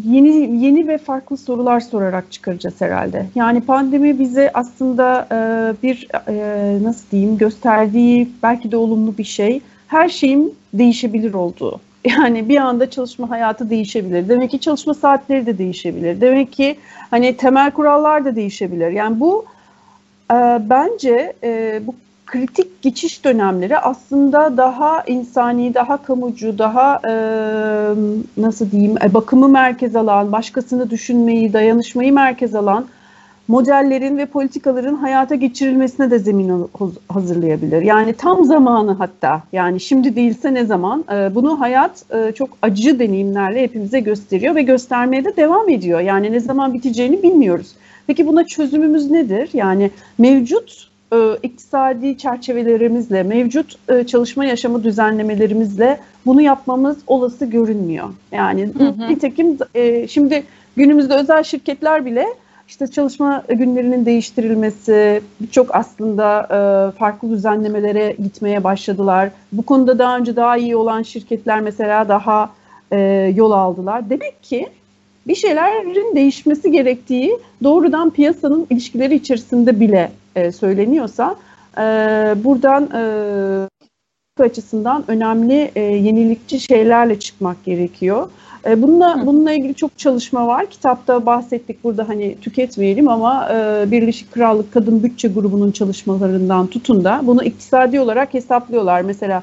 yeni 0.05 0.65
yeni 0.65 0.89
ve 0.89 0.99
farklı 0.99 1.37
sorular 1.37 1.81
sorarak 1.81 2.33
çıkaracağız 2.33 2.81
herhalde. 2.81 3.27
Yani 3.35 3.61
pandemi 3.61 4.19
bize 4.19 4.51
aslında 4.55 5.27
e, 5.33 5.37
bir 5.83 6.09
e, 6.29 6.79
nasıl 6.83 7.11
diyeyim 7.11 7.39
gösterdiği 7.39 8.29
belki 8.43 8.73
de 8.73 8.77
olumlu 8.77 9.19
bir 9.19 9.25
şey. 9.25 9.61
Her 9.87 10.09
şeyin 10.09 10.55
değişebilir 10.75 11.35
olduğu. 11.35 11.81
Yani 12.05 12.49
bir 12.49 12.57
anda 12.57 12.91
çalışma 12.91 13.31
hayatı 13.31 13.71
değişebilir. 13.71 14.29
Demek 14.29 14.51
ki 14.51 14.61
çalışma 14.61 14.95
saatleri 14.95 15.47
de 15.47 15.59
değişebilir. 15.59 16.21
Demek 16.21 16.53
ki 16.53 16.77
hani 17.11 17.37
temel 17.37 17.71
kurallar 17.71 18.25
da 18.25 18.37
değişebilir. 18.37 18.91
Yani 18.91 19.21
bu 19.21 19.45
e, 20.33 20.37
bence 20.71 21.33
bu 21.87 21.95
kritik 22.29 22.83
geçiş 22.83 23.25
dönemleri 23.25 23.79
aslında 23.79 24.57
daha 24.57 25.03
insani, 25.07 25.75
daha 25.75 26.03
kamucu, 26.03 26.59
daha 26.59 27.01
e, 27.09 27.13
nasıl 28.37 28.71
diyeyim 28.71 28.95
e, 29.05 29.15
bakımı 29.15 29.49
merkez 29.49 29.97
alan, 29.97 30.33
başkasını 30.33 30.91
düşünmeyi, 30.91 31.53
dayanışmayı 31.53 32.13
merkez 32.13 32.55
alan 32.55 32.87
modellerin 33.49 34.19
ve 34.19 34.27
politikaların 34.27 34.95
hayata 34.95 35.35
geçirilmesine 35.35 36.11
de 36.11 36.19
zemin 36.19 36.71
hazırlayabilir. 37.09 37.83
Yani 37.83 38.13
tam 38.13 38.45
zamanı 38.45 38.93
hatta 38.93 39.43
yani 39.53 39.81
şimdi 39.81 40.17
değilse 40.17 40.55
ne 40.55 40.65
zaman 40.65 41.05
e, 41.13 41.35
bunu 41.35 41.61
hayat 41.61 42.05
e, 42.15 42.33
çok 42.33 42.49
acı 42.63 42.99
deneyimlerle 42.99 43.63
hepimize 43.63 44.01
gösteriyor 44.01 44.55
ve 44.55 44.63
göstermeye 44.63 45.25
de 45.25 45.37
devam 45.37 45.69
ediyor. 45.69 46.01
Yani 46.01 46.33
ne 46.33 46.41
zaman 46.41 46.75
biteceğini 46.75 47.23
bilmiyoruz. 47.23 47.75
Peki 48.07 48.27
buna 48.27 48.47
çözümümüz 48.47 49.11
nedir? 49.11 49.51
Yani 49.53 49.91
mevcut 50.19 50.89
e, 51.13 51.17
iktisadi 51.43 52.19
çerçevelerimizle, 52.19 53.23
mevcut 53.23 53.79
e, 53.89 54.05
çalışma 54.07 54.45
yaşamı 54.45 54.85
düzenlemelerimizle 54.85 56.01
bunu 56.27 56.41
yapmamız 56.41 56.97
olası 57.07 57.47
görünmüyor. 57.47 58.09
Yani 58.33 58.67
hı 58.79 58.85
hı. 58.85 59.09
nitekim 59.09 59.59
e, 59.75 60.09
şimdi 60.09 60.45
günümüzde 60.77 61.15
özel 61.15 61.43
şirketler 61.43 62.05
bile 62.05 62.27
işte 62.69 62.87
çalışma 62.87 63.45
günlerinin 63.49 64.07
değiştirilmesi, 64.07 65.23
birçok 65.41 65.75
aslında 65.75 66.43
e, 66.43 66.59
farklı 66.99 67.31
düzenlemelere 67.31 68.17
gitmeye 68.23 68.65
başladılar. 68.65 69.31
Bu 69.53 69.63
konuda 69.63 69.99
daha 69.99 70.17
önce 70.17 70.37
daha 70.37 70.57
iyi 70.57 70.77
olan 70.77 71.03
şirketler 71.03 71.61
mesela 71.61 72.09
daha 72.09 72.51
e, 72.93 72.99
yol 73.37 73.51
aldılar. 73.51 74.11
Demek 74.11 74.43
ki 74.43 74.69
bir 75.29 75.35
şeylerin 75.35 76.17
değişmesi 76.17 76.71
gerektiği 76.71 77.39
doğrudan 77.63 78.11
piyasanın 78.11 78.67
ilişkileri 78.71 79.15
içerisinde 79.15 79.81
bile 79.81 80.11
e, 80.37 80.53
söyleniyorsa 80.53 81.37
e, 81.79 81.83
buradan 82.45 82.91
e, 82.95 84.43
açısından 84.43 85.05
önemli 85.09 85.71
e, 85.77 85.81
yenilikçi 85.81 86.61
şeylerle 86.61 87.19
çıkmak 87.19 87.65
gerekiyor. 87.65 88.31
E, 88.67 88.83
bununla, 88.83 89.23
bununla 89.27 89.53
ilgili 89.53 89.75
çok 89.75 89.99
çalışma 89.99 90.47
var. 90.47 90.71
Kitapta 90.71 91.27
bahsettik 91.27 91.85
burada 91.85 92.09
hani 92.09 92.37
tüketmeyelim 92.41 93.09
ama 93.09 93.49
e, 93.53 93.85
Birleşik 93.91 94.33
Krallık 94.33 94.73
Kadın 94.73 95.03
Bütçe 95.03 95.29
Grubu'nun 95.29 95.71
çalışmalarından 95.71 96.67
tutun 96.67 97.05
da 97.05 97.21
bunu 97.23 97.45
iktisadi 97.45 98.01
olarak 98.01 98.35
hesaplıyorlar. 98.35 99.03
Mesela 99.03 99.43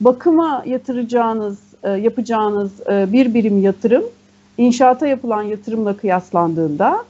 bakıma 0.00 0.62
yatıracağınız, 0.66 1.58
e, 1.82 1.90
yapacağınız 1.90 2.72
e, 2.90 3.12
bir 3.12 3.34
birim 3.34 3.62
yatırım 3.62 4.04
inşaata 4.60 5.06
yapılan 5.06 5.42
yatırımla 5.42 5.96
kıyaslandığında 5.96 7.04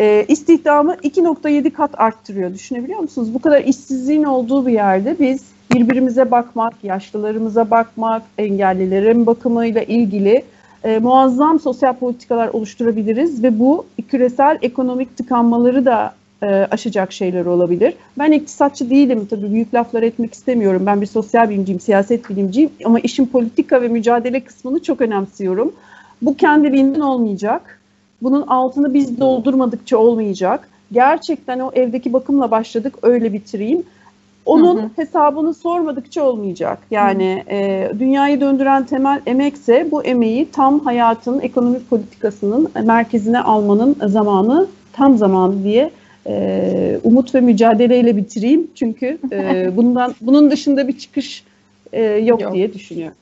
e, 0.00 0.24
istihdamı 0.28 0.94
2.7 0.94 1.70
kat 1.70 2.00
arttırıyor. 2.00 2.54
Düşünebiliyor 2.54 3.00
musunuz? 3.00 3.34
Bu 3.34 3.38
kadar 3.38 3.64
işsizliğin 3.64 4.24
olduğu 4.24 4.66
bir 4.66 4.72
yerde 4.72 5.16
biz 5.20 5.44
birbirimize 5.74 6.30
bakmak, 6.30 6.74
yaşlılarımıza 6.82 7.70
bakmak, 7.70 8.22
engellilerin 8.38 9.26
bakımıyla 9.26 9.82
ilgili 9.82 10.44
e, 10.84 10.98
muazzam 10.98 11.60
sosyal 11.60 11.92
politikalar 11.94 12.48
oluşturabiliriz 12.48 13.42
ve 13.42 13.58
bu 13.58 13.86
küresel 14.08 14.58
ekonomik 14.62 15.16
tıkanmaları 15.16 15.84
da 15.84 16.14
e, 16.42 16.46
aşacak 16.46 17.12
şeyler 17.12 17.46
olabilir. 17.46 17.94
Ben 18.18 18.32
iktisatçı 18.32 18.90
değilim 18.90 19.26
tabii 19.30 19.52
büyük 19.52 19.74
laflar 19.74 20.02
etmek 20.02 20.34
istemiyorum. 20.34 20.82
Ben 20.86 21.00
bir 21.00 21.06
sosyal 21.06 21.50
bilimciyim, 21.50 21.80
siyaset 21.80 22.30
bilimciyim 22.30 22.70
ama 22.84 23.00
işin 23.00 23.26
politika 23.26 23.82
ve 23.82 23.88
mücadele 23.88 24.40
kısmını 24.40 24.82
çok 24.82 25.00
önemsiyorum. 25.00 25.72
Bu 26.22 26.36
kendiliğinden 26.36 27.00
olmayacak 27.00 27.80
bunun 28.22 28.46
altını 28.46 28.94
biz 28.94 29.20
doldurmadıkça 29.20 29.98
olmayacak. 29.98 30.68
Gerçekten 30.92 31.58
o 31.58 31.70
evdeki 31.74 32.12
bakımla 32.12 32.50
başladık 32.50 32.94
öyle 33.02 33.32
bitireyim. 33.32 33.82
Onun 34.46 34.76
hı 34.78 34.82
hı. 34.82 34.88
hesabını 34.96 35.54
sormadıkça 35.54 36.22
olmayacak. 36.22 36.78
Yani 36.90 37.44
e, 37.50 37.90
dünyayı 37.98 38.40
döndüren 38.40 38.86
temel 38.86 39.20
emekse 39.26 39.88
bu 39.90 40.02
emeği 40.02 40.50
tam 40.50 40.80
hayatın 40.80 41.40
ekonomik 41.40 41.90
politikasının 41.90 42.68
merkezine 42.84 43.40
almanın 43.40 43.96
zamanı 44.06 44.66
tam 44.92 45.18
zamanı 45.18 45.64
diye 45.64 45.90
e, 46.26 47.00
umut 47.04 47.34
ve 47.34 47.40
mücadeleyle 47.40 48.16
bitireyim. 48.16 48.70
Çünkü 48.74 49.18
e, 49.32 49.70
bundan 49.76 50.14
bunun 50.20 50.50
dışında 50.50 50.88
bir 50.88 50.98
çıkış 50.98 51.44
e, 51.92 52.02
yok, 52.02 52.40
yok 52.40 52.54
diye 52.54 52.74
düşünüyorum. 52.74 53.16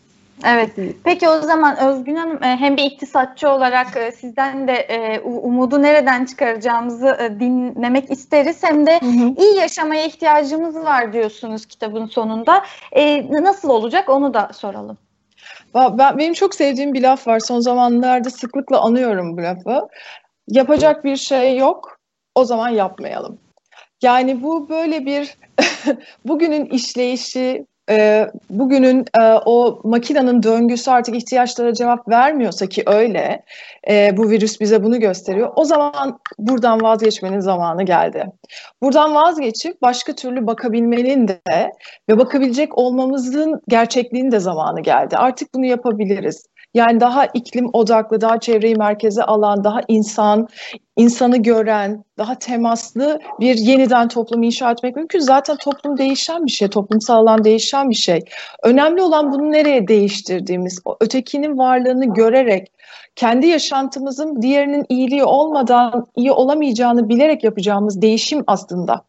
Evet. 0.47 0.71
Peki 1.05 1.29
o 1.29 1.41
zaman 1.41 1.79
Özgün 1.79 2.17
Hanım 2.17 2.43
e, 2.43 2.57
hem 2.57 2.77
bir 2.77 2.85
iktisatçı 2.85 3.49
olarak 3.49 3.97
e, 3.97 4.13
sizden 4.13 4.69
de 4.69 4.73
e, 4.73 5.21
umudu 5.21 5.83
nereden 5.83 6.25
çıkaracağımızı 6.25 7.37
dinlemek 7.41 8.11
isteriz. 8.11 8.63
Hem 8.63 8.87
de 8.87 9.01
hı 9.01 9.07
hı. 9.07 9.35
iyi 9.39 9.57
yaşamaya 9.57 10.05
ihtiyacımız 10.05 10.77
var 10.77 11.13
diyorsunuz 11.13 11.67
kitabın 11.67 12.07
sonunda. 12.07 12.65
Nasıl 13.31 13.69
olacak 13.69 14.09
onu 14.09 14.35
da 14.35 14.51
soralım. 14.53 14.99
Ben, 15.75 16.19
benim 16.19 16.35
çok 16.35 16.55
sevdiğim 16.55 16.95
bir 16.95 17.03
laf 17.03 17.27
var. 17.27 17.39
Son 17.41 17.61
zamanlarda 17.61 18.31
sıklıkla 18.31 18.81
anıyorum 18.81 19.37
bu 19.37 19.43
lafı. 19.43 19.89
Yapacak 20.49 21.05
bir 21.05 21.17
şey 21.17 21.57
yok, 21.57 21.99
o 22.35 22.45
zaman 22.45 22.69
yapmayalım. 22.69 23.39
Yani 24.03 24.43
bu 24.43 24.69
böyle 24.69 25.07
bir 25.07 25.35
bugünün 26.25 26.65
işleyişi, 26.65 27.67
e, 27.91 28.27
bugünün 28.51 29.05
e, 29.21 29.23
o 29.23 29.81
makinenin 29.85 30.43
döngüsü 30.43 30.91
artık 30.91 31.15
ihtiyaçlara 31.15 31.75
cevap 31.75 32.09
vermiyorsa 32.09 32.67
ki 32.67 32.83
öyle, 32.87 33.43
e, 33.89 34.17
bu 34.17 34.31
virüs 34.31 34.61
bize 34.61 34.85
bunu 34.85 35.01
gösteriyor. 35.01 35.53
O 35.57 35.65
zaman 35.65 36.19
buradan 36.39 36.83
vazgeçmenin 36.83 37.41
zamanı 37.41 37.83
geldi. 37.83 38.25
Buradan 38.83 39.15
vazgeçip 39.15 39.83
başka 39.83 40.15
türlü 40.15 40.47
bakabilmenin 40.47 41.29
de 41.29 41.41
ve 42.09 42.19
bakabilecek 42.19 42.79
olmamızın 42.79 43.61
gerçekliğinin 43.69 44.31
de 44.31 44.41
zamanı 44.41 44.81
geldi. 44.81 45.17
Artık 45.17 45.55
bunu 45.55 45.67
yapabiliriz. 45.67 46.47
Yani 46.75 47.01
daha 47.01 47.27
iklim 47.27 47.71
odaklı, 47.73 48.21
daha 48.21 48.41
çevreyi 48.41 48.77
merkeze 48.77 49.23
alan, 49.23 49.65
daha 49.65 49.81
insan, 49.89 50.49
insanı 50.97 51.37
gören, 51.37 52.05
daha 52.19 52.39
temaslı 52.39 53.21
bir 53.41 53.55
yeniden 53.55 54.09
toplum 54.09 54.43
inşa 54.43 54.71
etmek 54.71 54.97
mümkün. 54.97 55.19
Zaten 55.19 55.57
toplum 55.57 55.99
değişen 55.99 56.47
bir 56.47 56.51
şey, 56.51 56.69
toplumsal 56.69 57.17
alan 57.17 57.45
değişen 57.45 57.91
bir 57.91 57.95
şey. 57.95 58.21
Önemli 58.63 59.03
olan 59.03 59.33
bunu 59.33 59.53
nereye 59.53 59.89
değiştirdiğimiz, 59.89 60.81
o 60.85 60.97
ötekinin 61.01 61.59
varlığını 61.59 62.15
görerek, 62.15 62.73
kendi 63.17 63.47
yaşantımızın 63.47 64.43
diğerinin 64.43 64.87
iyiliği 64.89 65.25
olmadan 65.25 66.07
iyi 66.17 66.33
olamayacağını 66.33 67.09
bilerek 67.09 67.45
yapacağımız 67.45 68.03
değişim 68.03 68.45
aslında. 68.47 69.05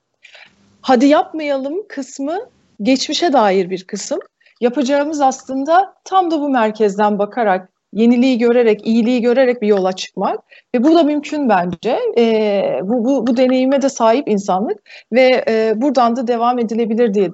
Hadi 0.82 1.06
yapmayalım 1.06 1.88
kısmı 1.90 2.40
geçmişe 2.82 3.34
dair 3.34 3.70
bir 3.70 3.84
kısım 3.84 4.20
yapacağımız 4.62 5.22
aslında 5.22 5.94
tam 6.04 6.32
da 6.32 6.42
bu 6.42 6.50
merkezden 6.50 7.20
bakarak, 7.20 7.70
yeniliği 7.94 8.38
görerek, 8.38 8.88
iyiliği 8.88 9.22
görerek 9.22 9.62
bir 9.62 9.68
yola 9.68 9.92
çıkmak 9.92 10.40
ve 10.76 10.84
bu 10.84 10.96
da 10.96 11.04
mümkün 11.04 11.50
bence. 11.50 12.00
E, 12.18 12.80
bu, 12.84 13.06
bu, 13.06 13.28
bu 13.28 13.38
deneyime 13.38 13.82
de 13.82 13.90
sahip 13.90 14.28
insanlık 14.28 14.78
ve 15.12 15.46
e, 15.48 15.74
buradan 15.76 16.16
da 16.16 16.28
devam 16.28 16.60
edilebilir 16.60 17.14
diye 17.14 17.30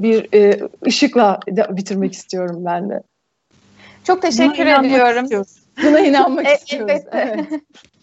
bir 0.00 0.34
e, 0.34 0.60
ışıkla 0.86 1.40
bitirmek 1.48 2.12
istiyorum 2.12 2.62
ben 2.64 2.90
de. 2.90 3.02
Çok 4.04 4.22
teşekkür 4.22 4.66
Buna 4.66 4.86
ediyorum. 4.86 5.46
Buna 5.82 6.00
inanmak 6.00 6.46
e, 6.46 6.54
istiyoruz. 6.54 7.02
Evet. 7.12 7.46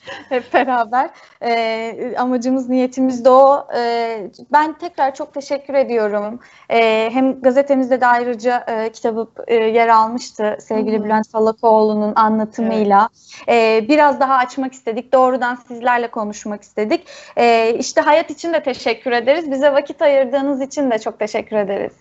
hep 0.30 0.54
beraber. 0.54 1.10
E, 1.42 2.16
amacımız, 2.18 2.70
niyetimiz 2.70 3.26
de 3.26 3.30
o. 3.30 3.68
E, 3.78 4.32
ben 4.52 4.78
tekrar 4.78 5.16
çok 5.16 5.34
teşekkür 5.34 5.74
ediyorum. 5.74 6.40
E, 6.70 7.10
hem 7.14 7.42
gazetemizde 7.42 8.02
de 8.02 8.08
ayrıca 8.08 8.66
e, 8.68 8.92
kitabı 8.92 9.28
e, 9.48 9.56
yer 9.56 9.88
almıştı 9.88 10.58
sevgili 10.60 10.98
hmm. 10.98 11.04
Bülent 11.04 11.28
Salakoğlu'nun 11.28 12.14
anlatımıyla. 12.16 13.10
Evet. 13.48 13.84
E, 13.84 13.88
biraz 13.88 14.20
daha 14.20 14.36
açmak 14.36 14.74
istedik. 14.74 15.14
Doğrudan 15.14 15.56
sizlerle 15.56 16.08
konuşmak 16.08 16.64
istedik. 16.64 17.08
E, 17.38 17.76
işte 17.80 18.02
hayat 18.02 18.30
için 18.30 18.54
de 18.54 18.64
teşekkür 18.64 19.12
ederiz. 19.12 19.52
Bize 19.52 19.74
vakit 19.74 20.02
ayırdığınız 20.02 20.62
için 20.62 20.92
de 20.92 21.00
çok 21.00 21.20
teşekkür 21.20 21.56
ederiz. 21.56 21.94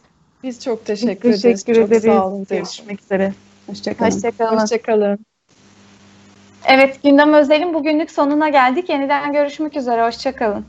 Biz 0.42 0.64
çok 0.64 0.86
teşekkür, 0.86 1.28
Biz 1.28 1.42
teşekkür 1.42 1.72
ederiz. 1.72 1.90
ederiz. 1.90 2.04
Çok 2.04 2.14
sağ 2.14 2.26
olun. 2.26 2.46
Görüşmek 2.50 3.00
üzere. 3.00 3.32
Hoşçakalın. 3.66 4.10
Hoşçakalın. 4.10 4.58
Hoşçakalın. 4.58 5.37
Evet, 6.68 7.02
gündem 7.02 7.32
özelin 7.34 7.74
bugünlük 7.74 8.10
sonuna 8.10 8.48
geldik. 8.48 8.88
Yeniden 8.88 9.32
görüşmek 9.32 9.76
üzere, 9.76 10.06
hoşçakalın. 10.06 10.66